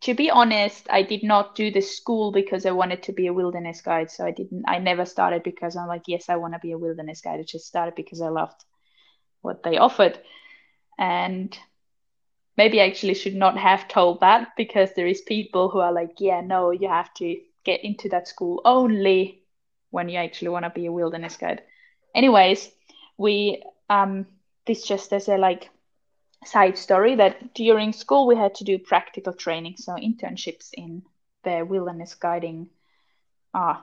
to 0.00 0.14
be 0.14 0.30
honest, 0.30 0.86
I 0.90 1.02
did 1.02 1.22
not 1.22 1.54
do 1.54 1.70
the 1.70 1.80
school 1.80 2.32
because 2.32 2.66
I 2.66 2.70
wanted 2.70 3.02
to 3.04 3.12
be 3.12 3.26
a 3.26 3.32
wilderness 3.32 3.80
guide. 3.80 4.10
So 4.10 4.24
I 4.26 4.30
didn't, 4.30 4.64
I 4.66 4.78
never 4.78 5.04
started 5.04 5.42
because 5.42 5.76
I'm 5.76 5.88
like, 5.88 6.02
yes, 6.06 6.28
I 6.28 6.36
want 6.36 6.54
to 6.54 6.60
be 6.60 6.72
a 6.72 6.78
wilderness 6.78 7.20
guide. 7.20 7.40
I 7.40 7.42
just 7.42 7.66
started 7.66 7.94
because 7.94 8.20
I 8.20 8.28
loved 8.28 8.64
what 9.42 9.62
they 9.62 9.76
offered. 9.78 10.18
And 10.98 11.56
maybe 12.56 12.80
I 12.80 12.86
actually 12.86 13.14
should 13.14 13.34
not 13.34 13.56
have 13.58 13.88
told 13.88 14.20
that 14.20 14.48
because 14.56 14.92
there 14.94 15.06
is 15.06 15.20
people 15.22 15.68
who 15.70 15.80
are 15.80 15.92
like, 15.92 16.12
yeah, 16.18 16.40
no, 16.40 16.70
you 16.70 16.88
have 16.88 17.12
to 17.14 17.36
get 17.64 17.84
into 17.84 18.08
that 18.10 18.28
school 18.28 18.60
only 18.64 19.42
when 19.90 20.08
you 20.08 20.18
actually 20.18 20.48
want 20.48 20.64
to 20.64 20.70
be 20.70 20.86
a 20.86 20.92
wilderness 20.92 21.36
guide. 21.36 21.62
Anyways, 22.14 22.70
we 23.16 23.62
um 23.90 24.26
this 24.66 24.86
just 24.86 25.12
as 25.12 25.28
a 25.28 25.36
like 25.38 25.70
side 26.44 26.78
story 26.78 27.16
that 27.16 27.54
during 27.54 27.92
school 27.92 28.26
we 28.26 28.36
had 28.36 28.54
to 28.56 28.64
do 28.64 28.78
practical 28.78 29.32
training, 29.32 29.76
so 29.76 29.92
internships 29.94 30.70
in 30.72 31.02
the 31.44 31.64
wilderness 31.68 32.14
guiding 32.14 32.68
uh 33.54 33.76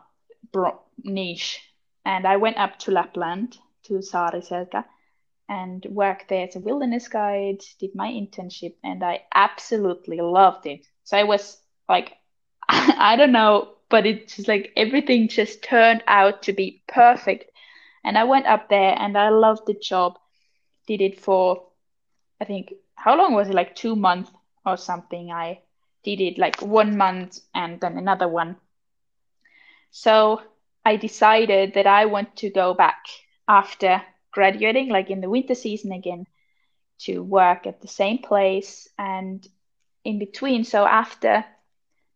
bro- 0.51 0.81
niche. 1.03 1.59
And 2.05 2.27
I 2.27 2.37
went 2.37 2.57
up 2.57 2.77
to 2.79 2.91
Lapland 2.91 3.57
to 3.83 4.01
Saariselkä 4.01 4.83
and 5.49 5.85
worked 5.89 6.29
there 6.29 6.47
as 6.47 6.55
a 6.55 6.59
wilderness 6.59 7.07
guide, 7.07 7.61
did 7.79 7.91
my 7.95 8.09
internship, 8.09 8.75
and 8.83 9.03
I 9.03 9.23
absolutely 9.33 10.17
loved 10.21 10.65
it. 10.65 10.85
So 11.03 11.17
I 11.17 11.23
was 11.23 11.61
like, 11.87 12.13
I 12.69 13.15
don't 13.15 13.31
know, 13.31 13.75
but 13.89 14.05
it's 14.05 14.35
just 14.35 14.47
like 14.47 14.71
everything 14.75 15.27
just 15.27 15.63
turned 15.63 16.03
out 16.07 16.43
to 16.43 16.53
be 16.53 16.83
perfect. 16.87 17.51
And 18.03 18.17
I 18.17 18.23
went 18.23 18.45
up 18.47 18.69
there 18.69 18.95
and 18.97 19.17
I 19.17 19.29
loved 19.29 19.67
the 19.67 19.73
job. 19.75 20.17
Did 20.87 21.01
it 21.01 21.19
for, 21.19 21.63
I 22.41 22.45
think, 22.45 22.73
how 22.95 23.17
long 23.17 23.33
was 23.33 23.49
it? 23.49 23.55
Like 23.55 23.75
two 23.75 23.95
months 23.95 24.31
or 24.65 24.77
something. 24.77 25.31
I 25.31 25.61
did 26.03 26.21
it 26.21 26.37
like 26.37 26.61
one 26.61 26.97
month 26.97 27.39
and 27.53 27.79
then 27.79 27.97
another 27.97 28.27
one. 28.27 28.57
So 29.91 30.41
I 30.83 30.97
decided 30.97 31.73
that 31.75 31.87
I 31.87 32.05
want 32.05 32.35
to 32.37 32.49
go 32.49 32.73
back 32.73 33.05
after 33.47 34.01
graduating, 34.31 34.89
like 34.89 35.09
in 35.09 35.21
the 35.21 35.29
winter 35.29 35.55
season 35.55 35.91
again, 35.91 36.25
to 36.99 37.23
work 37.23 37.65
at 37.65 37.81
the 37.81 37.87
same 37.87 38.19
place 38.19 38.87
and 38.97 39.45
in 40.03 40.19
between. 40.19 40.63
So 40.63 40.85
after 40.85 41.45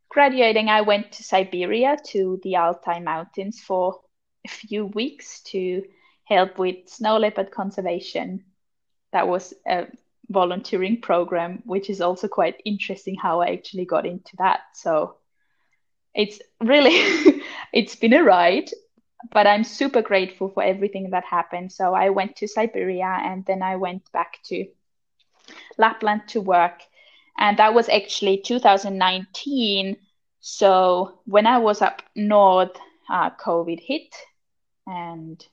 graduating, 0.09 0.69
I 0.69 0.81
went 0.81 1.13
to 1.13 1.23
Siberia 1.23 1.97
to 2.07 2.39
the 2.43 2.57
Altai 2.57 2.99
Mountains 2.99 3.59
for 3.61 4.01
a 4.45 4.49
few 4.49 4.85
weeks 4.85 5.41
to 5.43 5.83
help 6.25 6.59
with 6.59 6.87
snow 6.89 7.17
leopard 7.17 7.51
conservation. 7.51 8.43
That 9.11 9.27
was 9.27 9.53
a 9.67 9.87
volunteering 10.29 11.01
program, 11.01 11.61
which 11.65 11.89
is 11.89 12.01
also 12.01 12.27
quite 12.27 12.61
interesting 12.65 13.15
how 13.15 13.41
I 13.41 13.47
actually 13.47 13.85
got 13.85 14.05
into 14.05 14.35
that. 14.37 14.61
So 14.73 15.15
it's 16.13 16.39
really 16.61 17.41
it's 17.73 17.95
been 17.95 18.13
a 18.13 18.23
ride, 18.23 18.69
but 19.31 19.47
I'm 19.47 19.63
super 19.63 20.01
grateful 20.01 20.49
for 20.49 20.63
everything 20.63 21.09
that 21.11 21.25
happened. 21.25 21.71
So 21.71 21.93
I 21.93 22.09
went 22.09 22.37
to 22.37 22.47
Siberia 22.47 23.19
and 23.23 23.45
then 23.45 23.61
I 23.61 23.75
went 23.75 24.11
back 24.11 24.39
to 24.45 24.65
Lapland 25.77 26.27
to 26.29 26.41
work. 26.41 26.81
And 27.37 27.57
that 27.57 27.73
was 27.73 27.89
actually 27.89 28.41
2019. 28.45 29.97
So 30.41 31.19
when 31.25 31.47
I 31.47 31.57
was 31.57 31.81
up 31.81 32.01
north, 32.15 32.77
uh, 33.09 33.31
COVID 33.31 33.79
hit. 33.79 34.13
And 34.85 35.43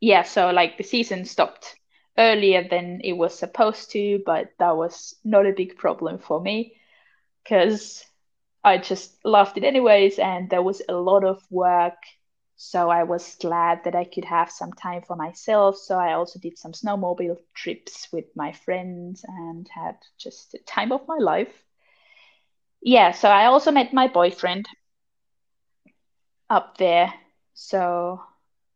yeah, 0.00 0.22
so 0.22 0.50
like 0.50 0.78
the 0.78 0.84
season 0.84 1.24
stopped 1.24 1.76
earlier 2.18 2.66
than 2.68 3.00
it 3.04 3.12
was 3.12 3.38
supposed 3.38 3.90
to, 3.92 4.22
but 4.24 4.48
that 4.58 4.76
was 4.76 5.14
not 5.24 5.46
a 5.46 5.52
big 5.52 5.76
problem 5.76 6.18
for 6.18 6.40
me 6.40 6.76
because 7.42 8.04
I 8.64 8.78
just 8.78 9.24
loved 9.24 9.56
it 9.58 9.64
anyways. 9.64 10.18
And 10.18 10.50
there 10.50 10.62
was 10.62 10.82
a 10.88 10.94
lot 10.94 11.24
of 11.24 11.42
work. 11.50 11.94
So 12.56 12.88
I 12.88 13.04
was 13.04 13.36
glad 13.36 13.84
that 13.84 13.94
I 13.94 14.04
could 14.04 14.24
have 14.24 14.50
some 14.50 14.72
time 14.72 15.02
for 15.02 15.14
myself. 15.14 15.76
So 15.76 15.98
I 15.98 16.14
also 16.14 16.38
did 16.38 16.58
some 16.58 16.72
snowmobile 16.72 17.36
trips 17.54 18.08
with 18.12 18.24
my 18.34 18.52
friends 18.52 19.24
and 19.28 19.68
had 19.68 19.96
just 20.18 20.52
the 20.52 20.58
time 20.58 20.92
of 20.92 21.06
my 21.06 21.18
life. 21.18 21.52
Yeah, 22.80 23.12
so 23.12 23.28
I 23.28 23.46
also 23.46 23.72
met 23.72 23.92
my 23.92 24.08
boyfriend 24.08 24.66
up 26.48 26.78
there. 26.78 27.12
So 27.54 28.22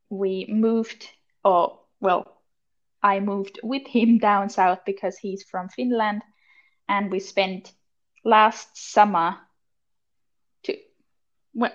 we 0.08 0.46
moved, 0.48 1.08
or 1.44 1.80
well, 2.00 2.39
I 3.02 3.20
moved 3.20 3.60
with 3.62 3.86
him 3.86 4.18
down 4.18 4.48
south 4.50 4.80
because 4.84 5.18
he's 5.18 5.42
from 5.42 5.68
Finland, 5.68 6.22
and 6.88 7.10
we 7.10 7.20
spent 7.20 7.72
last 8.24 8.76
summer 8.76 9.38
to 10.64 10.76
well, 11.54 11.72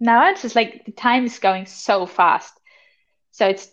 now 0.00 0.30
it's 0.30 0.42
just 0.42 0.56
like 0.56 0.84
the 0.84 0.92
time 0.92 1.24
is 1.24 1.38
going 1.38 1.66
so 1.66 2.06
fast. 2.06 2.52
So 3.30 3.46
it's 3.48 3.70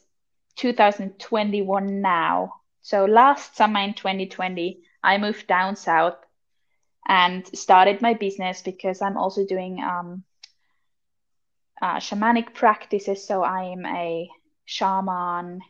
2021 0.58 2.02
now. 2.02 2.54
So 2.82 3.06
last 3.06 3.56
summer 3.56 3.80
in 3.82 3.94
2020, 3.94 4.84
I 5.04 5.18
moved 5.18 5.48
down 5.48 5.76
south 5.76 6.18
and 7.08 7.46
started 7.58 8.02
my 8.02 8.14
business 8.14 8.62
because 8.62 9.02
I'm 9.02 9.18
also 9.18 9.46
doing 9.46 9.82
um, 9.84 10.24
uh, 11.82 11.98
shamanic 11.98 12.54
practices. 12.54 13.26
So 13.26 13.44
I 13.44 13.64
am 13.72 13.86
a 13.86 14.30
shaman 14.66 15.62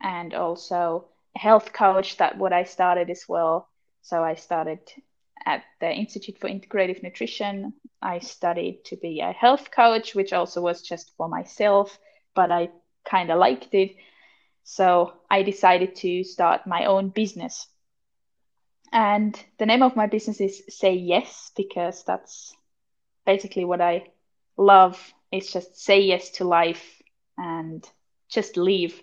and 0.00 0.34
also 0.34 1.06
health 1.36 1.72
coach. 1.72 2.16
That 2.18 2.38
what 2.38 2.52
I 2.52 2.64
started 2.64 3.10
as 3.10 3.24
well. 3.28 3.68
So 4.02 4.22
I 4.22 4.34
started 4.34 4.80
at 5.46 5.62
the 5.80 5.90
Institute 5.90 6.38
for 6.38 6.48
Integrative 6.48 7.02
Nutrition. 7.02 7.74
I 8.02 8.18
studied 8.18 8.84
to 8.86 8.96
be 8.96 9.20
a 9.20 9.32
health 9.32 9.70
coach, 9.70 10.14
which 10.14 10.32
also 10.32 10.60
was 10.60 10.82
just 10.82 11.12
for 11.16 11.28
myself, 11.28 11.98
but 12.34 12.50
I 12.50 12.70
kind 13.04 13.30
of 13.30 13.38
liked 13.38 13.74
it. 13.74 13.96
So 14.64 15.12
I 15.30 15.42
decided 15.42 15.96
to 15.96 16.24
start 16.24 16.66
my 16.66 16.84
own 16.86 17.08
business. 17.08 17.66
And 18.92 19.38
the 19.58 19.66
name 19.66 19.82
of 19.82 19.96
my 19.96 20.06
business 20.06 20.40
is 20.40 20.62
Say 20.68 20.94
Yes, 20.94 21.52
because 21.56 22.04
that's 22.04 22.54
basically 23.24 23.64
what 23.64 23.80
I 23.80 24.08
love 24.56 25.12
is 25.32 25.52
just 25.52 25.78
say 25.78 26.00
yes 26.00 26.30
to 26.30 26.44
life 26.44 27.02
and 27.38 27.88
just 28.28 28.56
leave. 28.56 29.00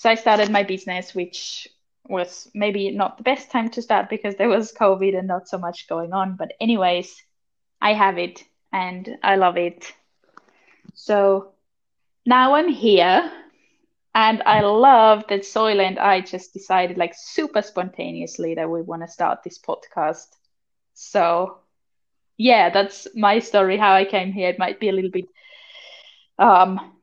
So 0.00 0.10
I 0.10 0.16
started 0.16 0.50
my 0.50 0.64
business, 0.64 1.14
which 1.14 1.68
was 2.08 2.50
maybe 2.54 2.90
not 2.90 3.18
the 3.18 3.24
best 3.24 3.52
time 3.52 3.70
to 3.70 3.82
start 3.82 4.10
because 4.10 4.36
there 4.36 4.48
was 4.48 4.72
COVID 4.72 5.18
and 5.18 5.28
not 5.28 5.48
so 5.48 5.58
much 5.58 5.88
going 5.88 6.14
on. 6.14 6.36
But 6.36 6.54
anyways, 6.60 7.24
I 7.80 7.94
have 7.94 8.18
it 8.18 8.44
and 8.72 9.18
I 9.22 9.36
love 9.36 9.58
it. 9.58 9.94
So 10.94 11.54
now 12.26 12.54
I'm 12.54 12.68
here 12.68 13.30
and 14.14 14.42
I 14.46 14.60
love 14.62 15.24
that 15.28 15.42
Soile 15.44 15.80
and 15.86 15.98
I 15.98 16.20
just 16.20 16.52
decided 16.54 16.98
like 16.98 17.14
super 17.14 17.62
spontaneously 17.62 18.54
that 18.56 18.70
we 18.70 18.82
want 18.82 19.02
to 19.02 19.08
start 19.08 19.42
this 19.44 19.58
podcast. 19.58 20.28
So 20.94 21.58
yeah, 22.38 22.70
that's 22.70 23.08
my 23.16 23.38
story 23.40 23.76
how 23.78 23.94
I 23.94 24.04
came 24.04 24.32
here. 24.32 24.50
It 24.50 24.58
might 24.58 24.80
be 24.80 24.88
a 24.88 24.92
little 24.92 25.10
bit 25.10 25.26
um 26.38 26.99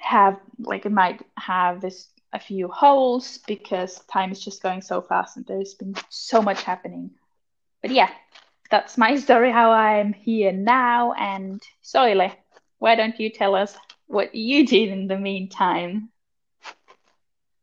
have 0.00 0.38
like 0.58 0.86
it 0.86 0.92
might 0.92 1.22
have 1.38 1.80
this 1.80 2.08
a 2.32 2.38
few 2.38 2.68
holes 2.68 3.38
because 3.46 4.00
time 4.12 4.32
is 4.32 4.42
just 4.44 4.62
going 4.62 4.82
so 4.82 5.00
fast 5.00 5.36
and 5.36 5.46
there's 5.46 5.74
been 5.74 5.94
so 6.08 6.42
much 6.42 6.62
happening. 6.62 7.10
But 7.82 7.90
yeah, 7.90 8.10
that's 8.70 8.96
my 8.98 9.16
story 9.16 9.50
how 9.50 9.70
I'm 9.72 10.12
here 10.12 10.52
now 10.52 11.12
and 11.12 11.62
Soile, 11.82 12.32
why 12.78 12.94
don't 12.94 13.18
you 13.20 13.30
tell 13.30 13.54
us 13.54 13.76
what 14.06 14.34
you 14.34 14.66
did 14.66 14.90
in 14.90 15.06
the 15.08 15.18
meantime. 15.18 16.10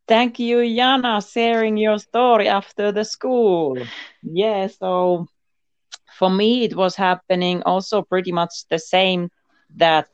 Thank 0.07 0.39
you, 0.39 0.63
Jana, 0.75 1.21
sharing 1.21 1.77
your 1.77 1.97
story 1.99 2.47
after 2.47 2.91
the 2.91 3.03
school. 3.05 3.87
Yeah, 4.23 4.67
so 4.67 5.27
for 6.17 6.29
me, 6.29 6.63
it 6.63 6.75
was 6.75 6.95
happening 6.95 7.61
also 7.63 8.01
pretty 8.01 8.31
much 8.31 8.65
the 8.69 8.79
same 8.79 9.29
that 9.75 10.07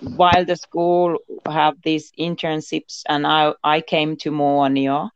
while 0.00 0.44
the 0.44 0.56
school 0.56 1.18
have 1.46 1.74
these 1.82 2.12
internships 2.18 3.02
and 3.08 3.26
I, 3.26 3.52
I 3.62 3.80
came 3.80 4.16
to 4.18 4.30
Muonio, 4.30 5.10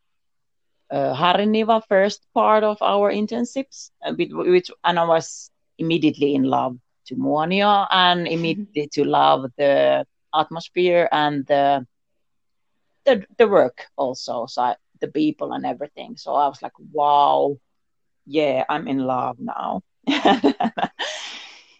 uh, 0.90 1.14
Harriniva 1.14 1.82
first 1.88 2.26
part 2.34 2.64
of 2.64 2.78
our 2.82 3.12
internships, 3.12 3.90
uh, 4.04 4.12
which, 4.16 4.70
and 4.84 4.98
I 4.98 5.04
was 5.04 5.50
immediately 5.78 6.34
in 6.34 6.44
love 6.44 6.76
to 7.06 7.16
Muonio 7.16 7.86
and 7.90 8.26
immediately 8.26 8.88
to 8.92 9.04
love 9.04 9.50
the 9.56 10.04
atmosphere 10.34 11.08
and 11.12 11.46
the 11.46 11.86
the, 13.04 13.24
the 13.38 13.48
work 13.48 13.86
also 13.96 14.46
so 14.46 14.74
the 15.00 15.08
people 15.08 15.52
and 15.52 15.64
everything. 15.66 16.16
So 16.16 16.34
i 16.34 16.46
was 16.48 16.62
like 16.62 16.72
wow 16.92 17.56
yeah 18.26 18.64
i'm 18.68 18.86
in 18.88 18.98
love 18.98 19.36
now 19.40 19.82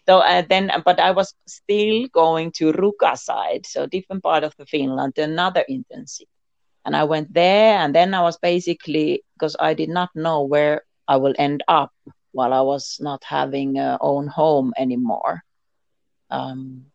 so 0.07 0.19
uh, 0.19 0.41
then 0.49 0.71
but 0.85 0.99
i 0.99 1.11
was 1.11 1.33
still 1.47 2.07
going 2.13 2.51
to 2.51 2.71
ruka 2.73 3.17
side 3.17 3.65
so 3.65 3.85
different 3.85 4.23
part 4.23 4.43
of 4.43 4.53
the 4.57 4.65
finland 4.65 5.17
another 5.17 5.63
internship 5.69 6.29
and 6.85 6.95
i 6.95 7.03
went 7.03 7.33
there 7.33 7.77
and 7.77 7.93
then 7.95 8.13
i 8.13 8.21
was 8.21 8.37
basically 8.37 9.23
because 9.33 9.55
i 9.59 9.73
did 9.73 9.89
not 9.89 10.09
know 10.15 10.43
where 10.43 10.81
i 11.07 11.15
will 11.17 11.33
end 11.37 11.63
up 11.67 11.91
while 12.31 12.53
i 12.53 12.61
was 12.61 12.97
not 13.01 13.23
having 13.23 13.77
a 13.77 13.97
own 14.01 14.27
home 14.27 14.73
anymore 14.77 15.43
um, 16.29 16.85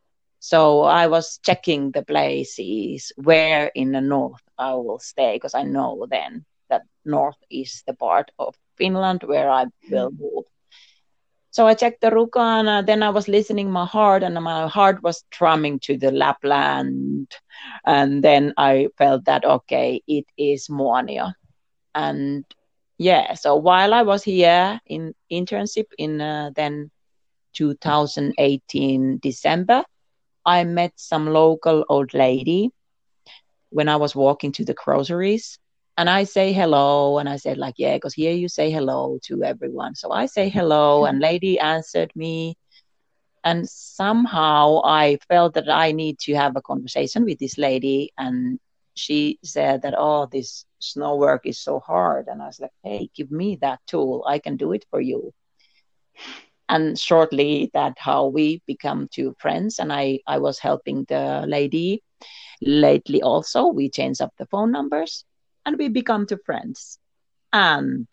so 0.40 0.82
I 0.82 1.06
was 1.06 1.38
checking 1.44 1.90
the 1.92 2.02
places 2.02 3.12
where 3.16 3.70
in 3.74 3.92
the 3.92 4.00
north 4.00 4.42
I 4.58 4.74
will 4.74 4.98
stay 4.98 5.36
because 5.36 5.54
I 5.54 5.62
know 5.62 6.06
then 6.10 6.44
that 6.68 6.82
north 7.04 7.36
is 7.50 7.82
the 7.86 7.94
part 7.94 8.30
of 8.38 8.54
Finland 8.76 9.22
where 9.24 9.50
I 9.50 9.66
will 9.90 10.10
move. 10.10 10.44
So 11.50 11.66
I 11.66 11.74
checked 11.74 12.00
the 12.00 12.10
Ruka 12.10 12.60
and 12.60 12.68
uh, 12.68 12.82
then 12.82 13.02
I 13.02 13.10
was 13.10 13.28
listening 13.28 13.70
my 13.70 13.84
heart 13.84 14.22
and 14.22 14.34
my 14.42 14.68
heart 14.68 15.02
was 15.02 15.24
drumming 15.30 15.80
to 15.80 15.96
the 15.96 16.12
Lapland. 16.12 17.32
And 17.84 18.22
then 18.22 18.54
I 18.56 18.88
felt 18.96 19.24
that, 19.24 19.44
okay, 19.44 20.02
it 20.06 20.26
is 20.36 20.68
Muonio. 20.68 21.32
And 21.94 22.44
yeah, 22.98 23.34
so 23.34 23.56
while 23.56 23.94
I 23.94 24.02
was 24.02 24.22
here 24.22 24.80
in 24.86 25.14
internship 25.32 25.86
in 25.98 26.20
uh, 26.20 26.50
then 26.54 26.90
2018 27.54 29.18
December, 29.22 29.84
I 30.44 30.64
met 30.64 30.92
some 30.96 31.26
local 31.28 31.84
old 31.88 32.14
lady 32.14 32.70
when 33.70 33.88
I 33.88 33.96
was 33.96 34.14
walking 34.14 34.52
to 34.52 34.64
the 34.64 34.74
groceries. 34.74 35.59
And 36.00 36.08
I 36.08 36.24
say 36.24 36.54
hello, 36.54 37.18
and 37.18 37.28
I 37.28 37.36
said 37.36 37.58
like, 37.58 37.74
yeah, 37.76 37.96
because 37.96 38.14
here 38.14 38.32
you 38.32 38.48
say 38.48 38.70
hello 38.70 39.18
to 39.24 39.44
everyone. 39.44 39.94
So 39.94 40.10
I 40.12 40.24
say 40.24 40.48
hello, 40.48 41.04
and 41.04 41.20
lady 41.20 41.58
answered 41.58 42.10
me, 42.16 42.56
and 43.44 43.68
somehow 43.68 44.80
I 44.82 45.18
felt 45.28 45.52
that 45.56 45.68
I 45.68 45.92
need 45.92 46.18
to 46.20 46.34
have 46.36 46.56
a 46.56 46.62
conversation 46.62 47.26
with 47.26 47.38
this 47.38 47.58
lady, 47.58 48.12
and 48.16 48.58
she 48.94 49.38
said 49.44 49.82
that 49.82 49.94
oh, 49.98 50.24
this 50.32 50.64
snow 50.78 51.16
work 51.16 51.42
is 51.44 51.60
so 51.60 51.80
hard, 51.80 52.28
and 52.28 52.40
I 52.40 52.46
was 52.46 52.60
like, 52.60 52.72
hey, 52.82 53.10
give 53.14 53.30
me 53.30 53.58
that 53.60 53.80
tool, 53.86 54.24
I 54.26 54.38
can 54.38 54.56
do 54.56 54.72
it 54.72 54.86
for 54.88 55.02
you. 55.02 55.34
And 56.70 56.98
shortly 56.98 57.70
that 57.74 57.98
how 57.98 58.28
we 58.28 58.62
become 58.66 59.08
two 59.12 59.34
friends 59.38 59.78
and 59.78 59.92
i 59.92 60.20
i 60.26 60.38
was 60.38 60.58
helping 60.58 61.04
the 61.08 61.44
lady. 61.46 62.02
Lately 62.62 63.20
also 63.22 63.66
we 63.66 63.90
changed 63.90 64.22
up 64.22 64.32
the 64.38 64.46
phone 64.46 64.72
numbers 64.72 65.24
and 65.64 65.76
we 65.78 65.88
become 65.88 66.26
two 66.26 66.38
friends. 66.44 66.98
And 67.52 68.06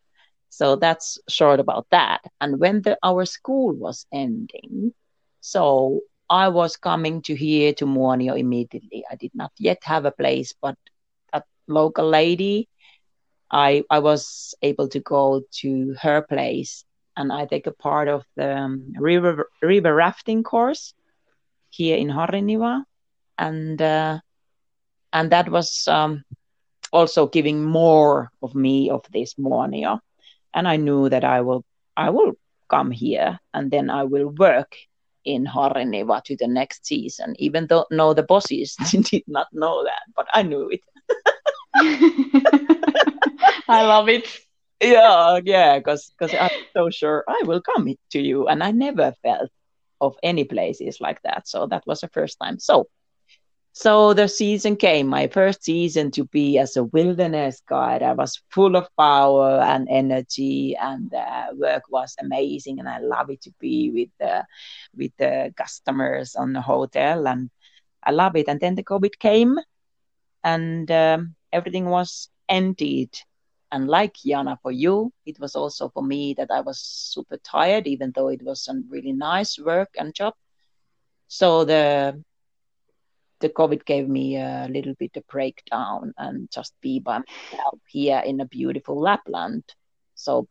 so 0.49 0.75
that's 0.75 1.19
short 1.29 1.60
about 1.60 1.88
that. 1.91 2.21
And 2.41 2.60
when 2.60 2.81
the 2.81 2.97
our 3.03 3.25
school 3.25 3.73
was 3.75 4.05
ending 4.13 4.93
so 5.41 6.01
i 6.29 6.47
was 6.47 6.75
coming 6.77 7.21
to 7.21 7.36
here 7.36 7.73
to 7.73 7.86
Muonio 7.86 8.38
immediately. 8.38 9.03
I 9.10 9.15
did 9.15 9.31
not 9.33 9.51
yet 9.60 9.79
have 9.83 10.05
a 10.05 10.12
place 10.12 10.53
but 10.62 10.75
a 11.33 11.41
local 11.67 12.07
lady 12.10 12.67
i 13.51 13.83
i 13.89 13.99
was 13.99 14.53
able 14.62 14.88
to 14.89 14.99
go 14.99 15.41
to 15.62 15.95
her 16.01 16.21
place 16.21 16.83
and 17.17 17.31
I 17.31 17.45
take 17.45 17.67
a 17.67 17.71
part 17.71 18.07
of 18.07 18.23
the 18.36 18.55
um, 18.57 18.93
river 18.97 19.49
river 19.62 19.93
rafting 19.95 20.43
course 20.43 20.93
here 21.69 21.97
in 21.97 22.07
Harriniva, 22.10 22.83
and 23.38 23.81
uh, 23.81 24.19
and 25.13 25.31
that 25.31 25.49
was 25.49 25.88
um, 25.88 26.23
also 26.91 27.28
giving 27.28 27.63
more 27.63 28.32
of 28.41 28.56
me 28.56 28.89
of 28.89 29.04
this 29.12 29.36
Muonio, 29.36 30.00
and 30.54 30.67
I 30.67 30.78
knew 30.78 31.10
that 31.10 31.23
I 31.23 31.41
will 31.41 31.65
I 31.95 32.10
will 32.10 32.34
come 32.69 32.91
here 32.91 33.39
and 33.54 33.71
then 33.71 33.89
I 33.89 34.04
will 34.04 34.30
work 34.30 34.76
in 35.26 35.45
Harriniva 35.45 36.23
to 36.23 36.36
the 36.38 36.47
next 36.47 36.86
season, 36.86 37.36
even 37.39 37.67
though 37.67 37.86
no 37.91 38.13
the 38.13 38.23
bosses 38.23 38.76
did 38.91 39.23
not 39.28 39.47
know 39.52 39.84
that, 39.84 40.04
but 40.15 40.28
I 40.34 40.43
knew 40.43 40.69
it. 40.69 40.82
I 43.67 43.84
love 43.84 44.10
it 44.10 44.28
yeah, 44.82 45.39
yeah, 45.43 45.80
because 45.80 46.12
because 46.17 46.34
I'm 46.34 46.50
so 46.76 46.89
sure 46.89 47.23
I 47.28 47.41
will 47.45 47.62
come 47.62 47.93
to 48.12 48.19
you, 48.19 48.47
and 48.47 48.63
I 48.63 48.71
never 48.71 49.13
felt 49.23 49.50
of 50.02 50.15
any 50.21 50.43
places 50.43 51.02
like 51.02 51.21
that. 51.23 51.47
So 51.47 51.65
that 51.67 51.84
was 51.88 52.02
the 52.02 52.10
first 52.10 52.38
time. 52.41 52.60
So 52.60 52.88
so 53.77 54.13
the 54.13 54.27
season 54.27 54.75
came, 54.75 55.07
my 55.07 55.27
first 55.27 55.63
season 55.63 56.11
to 56.11 56.25
be 56.25 56.57
as 56.57 56.77
a 56.77 56.83
wilderness 56.83 57.61
guide. 57.67 58.01
I 58.01 58.13
was 58.13 58.41
full 58.49 58.75
of 58.75 58.87
power 58.97 59.59
and 59.61 59.87
energy, 59.89 60.75
and 60.75 61.11
the 61.11 61.55
work 61.55 61.83
was 61.89 62.15
amazing. 62.19 62.79
And 62.79 62.89
I 62.89 62.99
love 62.99 63.29
it 63.29 63.41
to 63.41 63.51
be 63.59 63.91
with 63.91 64.09
the 64.19 64.45
with 64.95 65.11
the 65.17 65.53
customers 65.55 66.35
on 66.35 66.53
the 66.53 66.61
hotel, 66.61 67.27
and 67.27 67.49
I 68.03 68.11
love 68.11 68.35
it. 68.35 68.47
And 68.47 68.59
then 68.59 68.75
the 68.75 68.83
COVID 68.83 69.19
came, 69.19 69.57
and 70.43 70.89
um, 70.91 71.35
everything 71.53 71.85
was 71.85 72.29
ended 72.49 73.09
and 73.71 73.87
like 73.87 74.15
Jana, 74.25 74.57
for 74.61 74.71
you, 74.71 75.11
it 75.25 75.39
was 75.39 75.55
also 75.55 75.89
for 75.89 76.01
me 76.01 76.33
that 76.35 76.51
I 76.51 76.61
was 76.61 76.79
super 76.79 77.37
tired, 77.37 77.85
even 77.85 78.13
though 78.15 78.29
it 78.29 78.41
was 78.41 78.63
some 78.63 78.85
really 78.89 79.11
nice 79.11 79.59
work 79.59 79.89
and 79.97 80.13
job. 80.15 80.33
So 81.27 81.65
the 81.65 82.23
the 83.39 83.50
COVID 83.50 83.86
gave 83.86 84.08
me 84.08 84.38
a 84.38 84.67
little 84.69 84.93
bit 84.95 85.15
of 85.15 85.28
breakdown 85.28 86.13
and 86.17 86.50
just 86.52 86.73
be 86.82 87.00
by 87.00 87.19
myself 87.19 87.80
here 87.88 88.21
in 88.26 88.41
a 88.41 88.45
beautiful 88.45 89.00
Lapland. 89.00 89.63
So 90.15 90.47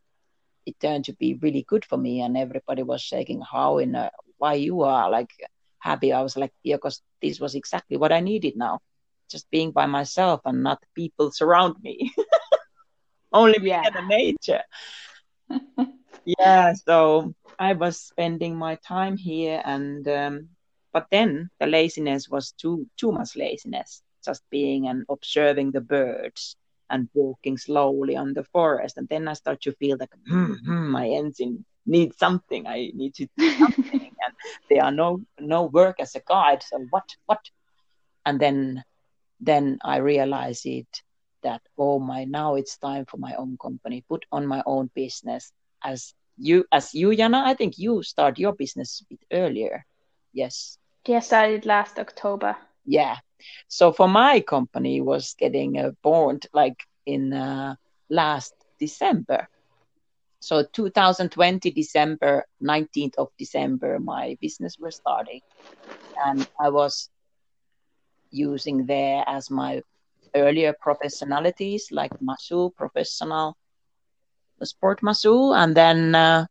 it 0.65 0.79
turned 0.79 1.05
to 1.05 1.13
be 1.13 1.35
really 1.35 1.63
good 1.67 1.85
for 1.85 1.97
me, 1.97 2.21
and 2.21 2.37
everybody 2.37 2.83
was 2.83 3.01
shaking 3.01 3.41
how 3.41 3.77
in 3.77 3.95
a, 3.95 4.11
why 4.37 4.55
you 4.55 4.81
are 4.81 5.09
like 5.09 5.31
happy. 5.79 6.13
I 6.13 6.21
was 6.21 6.37
like, 6.37 6.53
yeah, 6.63 6.75
because 6.75 7.01
this 7.21 7.39
was 7.39 7.55
exactly 7.55 7.97
what 7.97 8.11
I 8.11 8.19
needed 8.19 8.55
now, 8.55 8.79
just 9.29 9.49
being 9.49 9.71
by 9.71 9.85
myself 9.85 10.41
and 10.45 10.63
not 10.63 10.83
people 10.95 11.31
surround 11.31 11.75
me. 11.81 12.13
only 13.33 13.59
me 13.59 13.69
yeah. 13.69 13.83
and 13.93 14.07
nature. 14.07 14.63
yeah, 16.25 16.73
so 16.73 17.33
I 17.59 17.73
was 17.73 17.99
spending 17.99 18.55
my 18.55 18.75
time 18.75 19.17
here, 19.17 19.61
and 19.63 20.07
um, 20.07 20.49
but 20.97 21.07
then 21.11 21.49
the 21.59 21.67
laziness 21.67 22.27
was 22.27 22.53
too 22.53 22.87
too 22.99 23.11
much 23.11 23.35
laziness, 23.35 24.01
just 24.25 24.43
being 24.49 24.87
and 24.87 25.05
observing 25.09 25.71
the 25.71 25.81
birds 25.81 26.55
and 26.89 27.07
walking 27.13 27.57
slowly 27.57 28.15
on 28.15 28.33
the 28.33 28.43
forest, 28.43 28.97
and 28.97 29.07
then 29.09 29.27
I 29.27 29.33
start 29.33 29.61
to 29.61 29.73
feel 29.73 29.97
like 29.99 30.09
hmm, 30.27 30.53
hmm, 30.65 30.87
my 30.89 31.07
engine 31.07 31.65
needs 31.85 32.17
something. 32.17 32.65
I 32.65 32.89
need 32.95 33.13
to 33.15 33.27
do 33.37 33.51
something, 33.61 34.11
and 34.25 34.33
there 34.69 34.83
are 34.85 34.91
no 34.91 35.21
no 35.39 35.65
work 35.65 35.99
as 35.99 36.15
a 36.15 36.21
guide. 36.27 36.63
So 36.63 36.79
what 36.89 37.07
what? 37.27 37.43
And 38.25 38.39
then 38.39 38.83
then 39.39 39.77
I 39.83 39.97
realize 39.97 40.61
it 40.65 41.03
that 41.43 41.61
oh 41.77 41.99
my 41.99 42.25
now 42.25 42.55
it's 42.55 42.77
time 42.77 43.05
for 43.05 43.17
my 43.17 43.35
own 43.35 43.57
company 43.61 44.03
put 44.09 44.25
on 44.31 44.47
my 44.47 44.63
own 44.65 44.89
business 44.95 45.51
as 45.83 46.15
you 46.37 46.65
as 46.71 46.93
you 46.95 47.15
jana 47.15 47.43
i 47.45 47.53
think 47.53 47.77
you 47.77 48.01
start 48.03 48.39
your 48.39 48.53
business 48.53 49.01
a 49.01 49.05
bit 49.13 49.23
earlier 49.31 49.85
yes 50.33 50.77
Yeah, 51.07 51.21
started 51.21 51.65
last 51.65 51.99
October. 51.99 52.57
Yeah. 52.85 53.17
So 53.67 53.93
for 53.93 54.07
my 54.07 54.41
company 54.41 55.01
was 55.01 55.35
getting 55.39 55.77
a 55.77 55.91
bond 56.03 56.47
like 56.53 56.77
in 57.05 57.33
uh, 57.33 57.75
last 58.09 58.53
December. 58.79 59.47
So 60.39 60.63
2020 60.63 61.71
December 61.71 62.45
19th 62.61 63.15
of 63.17 63.29
December, 63.37 63.99
my 63.99 64.37
business 64.39 64.77
was 64.79 64.95
starting, 64.95 65.41
and 66.25 66.47
I 66.59 66.69
was 66.69 67.09
using 68.29 68.85
there 68.85 69.23
as 69.27 69.49
my 69.49 69.81
earlier 70.35 70.73
professionalities 70.85 71.83
like 71.91 72.11
Masu 72.19 72.73
professional, 72.75 73.57
sport 74.63 75.01
Masu, 75.01 75.55
and 75.55 75.75
then 75.75 76.15
uh, 76.15 76.45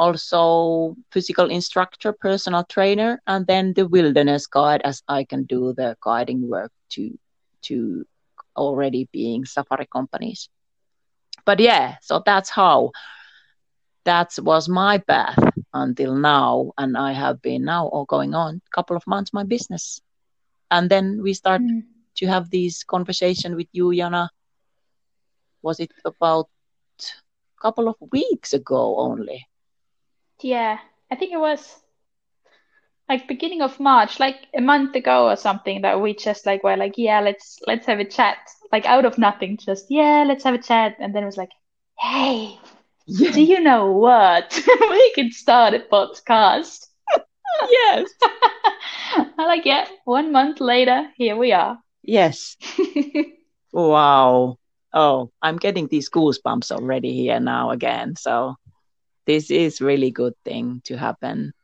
also 0.00 0.96
physical 1.12 1.50
instructor, 1.50 2.10
personal 2.12 2.64
trainer, 2.64 3.20
and 3.26 3.46
then 3.46 3.74
the 3.74 3.86
wilderness 3.86 4.46
guide 4.46 4.80
as 4.82 5.02
I 5.06 5.24
can 5.24 5.44
do 5.44 5.74
the 5.76 5.94
guiding 6.00 6.48
work 6.48 6.72
to 6.96 7.18
to 7.68 8.06
already 8.56 9.08
being 9.12 9.44
safari 9.44 9.86
companies. 9.86 10.48
But 11.44 11.60
yeah, 11.60 11.96
so 12.00 12.22
that's 12.24 12.48
how 12.48 12.92
that 14.04 14.32
was 14.40 14.68
my 14.72 14.96
path 15.04 15.38
until 15.74 16.16
now, 16.16 16.72
and 16.78 16.96
I 16.96 17.12
have 17.12 17.42
been 17.42 17.64
now 17.64 17.86
all 17.86 18.06
going 18.06 18.32
on 18.34 18.62
a 18.64 18.72
couple 18.74 18.96
of 18.96 19.06
months 19.06 19.36
my 19.36 19.44
business, 19.44 20.00
and 20.70 20.88
then 20.88 21.20
we 21.22 21.34
start 21.34 21.60
mm. 21.60 21.84
to 22.16 22.26
have 22.26 22.48
this 22.48 22.84
conversation 22.84 23.54
with 23.54 23.68
you, 23.72 23.92
Jana. 23.94 24.30
Was 25.60 25.78
it 25.78 25.92
about 26.06 26.48
a 27.04 27.60
couple 27.60 27.86
of 27.86 27.96
weeks 28.10 28.54
ago 28.54 28.96
only? 28.96 29.44
Yeah, 30.42 30.78
I 31.10 31.16
think 31.16 31.32
it 31.32 31.40
was 31.40 31.76
like 33.08 33.26
beginning 33.26 33.60
of 33.60 33.80
March, 33.80 34.20
like 34.20 34.46
a 34.56 34.60
month 34.60 34.94
ago 34.94 35.28
or 35.28 35.36
something 35.36 35.82
that 35.82 36.00
we 36.00 36.14
just 36.14 36.46
like 36.46 36.62
were 36.62 36.76
like, 36.76 36.94
yeah, 36.96 37.20
let's 37.20 37.58
let's 37.66 37.86
have 37.86 37.98
a 37.98 38.04
chat. 38.04 38.38
Like 38.72 38.86
out 38.86 39.04
of 39.04 39.18
nothing, 39.18 39.58
just 39.58 39.86
yeah, 39.90 40.24
let's 40.26 40.44
have 40.44 40.54
a 40.54 40.62
chat. 40.62 40.96
And 41.00 41.14
then 41.14 41.24
it 41.24 41.26
was 41.26 41.36
like, 41.36 41.50
hey, 41.98 42.56
yeah. 43.06 43.32
do 43.32 43.42
you 43.42 43.60
know 43.60 43.90
what? 43.90 44.58
we 44.90 45.12
could 45.14 45.32
start 45.32 45.74
a 45.74 45.80
podcast. 45.80 46.86
yes. 47.70 48.08
I 48.22 49.26
like, 49.38 49.66
yeah, 49.66 49.88
one 50.04 50.30
month 50.30 50.60
later, 50.60 51.08
here 51.16 51.36
we 51.36 51.52
are. 51.52 51.78
Yes. 52.02 52.56
wow. 53.72 54.56
Oh, 54.92 55.30
I'm 55.42 55.56
getting 55.56 55.88
these 55.88 56.10
goosebumps 56.10 56.70
already 56.70 57.12
here 57.12 57.40
now 57.40 57.70
again. 57.70 58.16
So 58.16 58.56
this 59.30 59.50
is 59.50 59.80
really 59.80 60.10
good 60.10 60.34
thing 60.44 60.82
to 60.84 60.96
happen. 60.96 61.54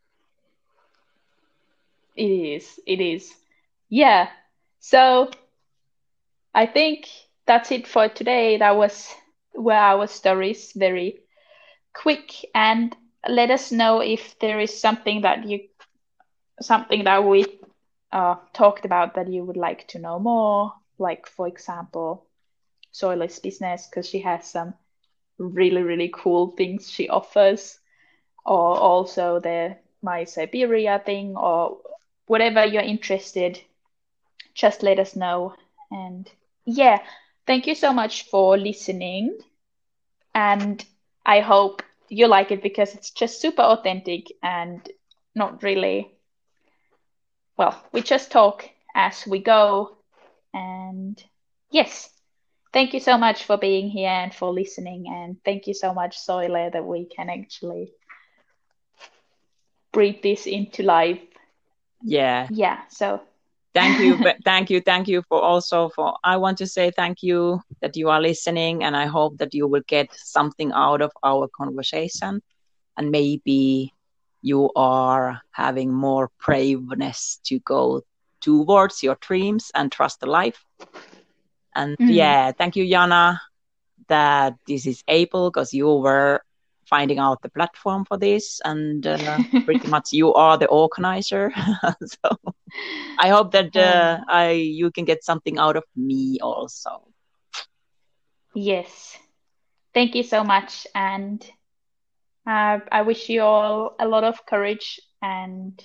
It 2.16 2.30
is 2.30 2.80
it 2.86 3.00
is. 3.00 3.34
Yeah 3.88 4.28
so 4.80 5.30
i 6.54 6.66
think 6.66 7.06
that's 7.46 7.70
it 7.70 7.86
for 7.86 8.08
today. 8.08 8.56
That 8.58 8.76
was 8.76 9.14
where 9.54 9.78
our 9.80 10.06
stories 10.06 10.72
very 10.74 11.20
quick. 11.94 12.32
And 12.54 12.96
let 13.28 13.50
us 13.50 13.72
know 13.72 14.00
if 14.00 14.38
there 14.40 14.60
is 14.60 14.80
something 14.80 15.22
that 15.22 15.44
you 15.48 15.60
something 16.60 17.04
that 17.04 17.24
we 17.24 17.44
uh, 18.12 18.36
talked 18.52 18.84
about 18.84 19.14
that 19.14 19.28
you 19.28 19.44
would 19.44 19.56
like 19.56 19.86
to 19.88 19.98
know 19.98 20.18
more. 20.18 20.72
Like 20.98 21.26
for 21.26 21.46
example 21.48 22.26
Soile's 22.92 23.38
business 23.40 23.88
because 23.88 24.08
she 24.08 24.20
has 24.20 24.50
some 24.50 24.74
really 25.38 25.82
really 25.82 26.10
cool 26.14 26.48
things 26.56 26.90
she 26.90 27.08
offers. 27.08 27.78
Or 28.44 28.76
also 28.78 29.40
the 29.40 29.76
my 30.02 30.24
siberia 30.24 31.00
thing 31.04 31.36
or 31.36 31.78
whatever 32.26 32.64
you're 32.64 32.82
interested 32.82 33.60
just 34.54 34.82
let 34.82 34.98
us 34.98 35.14
know. 35.16 35.54
And 35.90 36.30
yeah 36.64 37.00
thank 37.46 37.66
you 37.66 37.74
so 37.74 37.92
much 37.92 38.24
for 38.24 38.56
listening. 38.58 39.38
And 40.34 40.84
i 41.24 41.40
hope 41.40 41.82
you 42.08 42.26
like 42.28 42.50
it 42.52 42.62
because 42.62 42.94
it's 42.94 43.10
just 43.10 43.40
super 43.40 43.62
authentic 43.62 44.26
and 44.42 44.88
not 45.34 45.62
really 45.62 46.12
well 47.56 47.84
we 47.92 48.00
just 48.02 48.30
talk 48.30 48.68
as 48.94 49.26
we 49.26 49.38
go. 49.38 49.96
And 50.54 51.22
yes 51.70 52.10
thank 52.76 52.92
you 52.92 53.00
so 53.00 53.16
much 53.16 53.44
for 53.44 53.56
being 53.56 53.88
here 53.88 54.10
and 54.10 54.34
for 54.34 54.52
listening. 54.52 55.06
And 55.08 55.36
thank 55.44 55.66
you 55.66 55.72
so 55.74 55.94
much, 55.94 56.18
Soile, 56.18 56.70
that 56.72 56.84
we 56.84 57.06
can 57.06 57.30
actually 57.30 57.92
breathe 59.92 60.22
this 60.22 60.46
into 60.46 60.82
life. 60.82 61.20
Yeah. 62.02 62.48
Yeah. 62.50 62.80
So 62.88 63.20
thank 63.74 63.98
you 63.98 64.18
thank 64.44 64.70
you 64.70 64.80
thank 64.80 65.08
you 65.08 65.22
for 65.28 65.40
also 65.40 65.88
for 65.90 66.14
i 66.24 66.36
want 66.36 66.56
to 66.58 66.66
say 66.66 66.90
thank 66.90 67.22
you 67.22 67.60
that 67.82 67.96
you 67.96 68.08
are 68.08 68.20
listening 68.20 68.82
and 68.82 68.96
i 68.96 69.06
hope 69.06 69.36
that 69.38 69.52
you 69.54 69.66
will 69.68 69.82
get 69.86 70.08
something 70.14 70.72
out 70.72 71.02
of 71.02 71.12
our 71.22 71.48
conversation 71.56 72.40
and 72.96 73.10
maybe 73.10 73.92
you 74.42 74.70
are 74.76 75.40
having 75.52 75.92
more 75.92 76.30
braveness 76.44 77.38
to 77.44 77.58
go 77.60 78.00
towards 78.40 79.02
your 79.02 79.16
dreams 79.20 79.70
and 79.74 79.92
trust 79.92 80.20
the 80.20 80.26
life 80.26 80.64
and 81.76 81.96
mm. 81.98 82.14
yeah, 82.14 82.52
thank 82.52 82.76
you, 82.76 82.88
Jana, 82.88 83.40
that 84.08 84.54
this 84.66 84.86
is 84.86 85.04
able 85.08 85.50
because 85.50 85.74
you 85.74 85.86
were 85.86 86.40
finding 86.88 87.18
out 87.18 87.42
the 87.42 87.48
platform 87.50 88.04
for 88.04 88.16
this 88.16 88.60
and 88.64 89.06
uh, 89.06 89.38
pretty 89.64 89.88
much 89.88 90.12
you 90.12 90.32
are 90.34 90.58
the 90.58 90.66
organizer. 90.66 91.52
So 92.06 92.38
i 93.18 93.28
hope 93.28 93.52
that 93.52 93.76
uh, 93.76 94.18
i 94.28 94.50
you 94.50 94.90
can 94.90 95.04
get 95.04 95.24
something 95.24 95.58
out 95.58 95.76
of 95.76 95.84
me 95.96 96.38
also. 96.42 97.02
Yes. 98.54 99.16
Thank 99.94 100.14
you 100.14 100.22
so 100.22 100.44
much 100.44 100.86
and 100.94 101.44
uh, 102.46 102.80
i 102.92 103.02
wish 103.02 103.28
you 103.28 103.42
all 103.42 103.96
a 103.98 104.06
lot 104.06 104.24
of 104.24 104.46
courage 104.46 105.00
and 105.22 105.82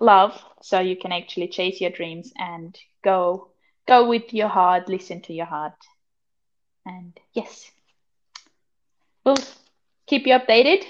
love 0.00 0.42
so 0.62 0.80
you 0.80 0.96
can 0.96 1.12
actually 1.12 1.48
chase 1.48 1.80
your 1.80 1.90
dreams 1.90 2.32
and 2.36 2.78
go 3.04 3.51
go 3.86 4.08
with 4.08 4.32
your 4.32 4.48
heart, 4.48 4.88
listen 4.88 5.20
to 5.22 5.32
your 5.32 5.46
heart. 5.46 5.74
And 6.84 7.18
yes, 7.32 7.70
we'll 9.24 9.36
keep 10.06 10.26
you 10.26 10.34
updated. 10.34 10.84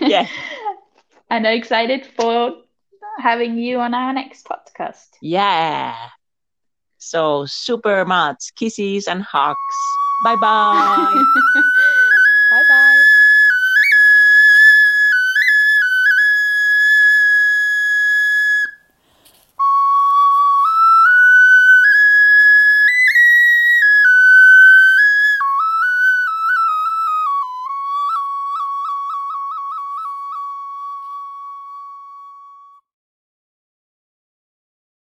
yeah. 0.00 0.26
and 1.30 1.46
I'm 1.46 1.58
excited 1.58 2.06
for 2.06 2.54
having 3.18 3.58
you 3.58 3.78
on 3.80 3.94
our 3.94 4.12
next 4.12 4.46
podcast. 4.46 5.08
Yeah. 5.20 5.94
So 6.98 7.46
super 7.46 8.04
much 8.04 8.54
kisses 8.56 9.08
and 9.08 9.22
hugs. 9.22 9.56
Bye 10.24 10.36
bye. 10.36 11.24
bye 12.50 12.62
bye. 12.68 12.99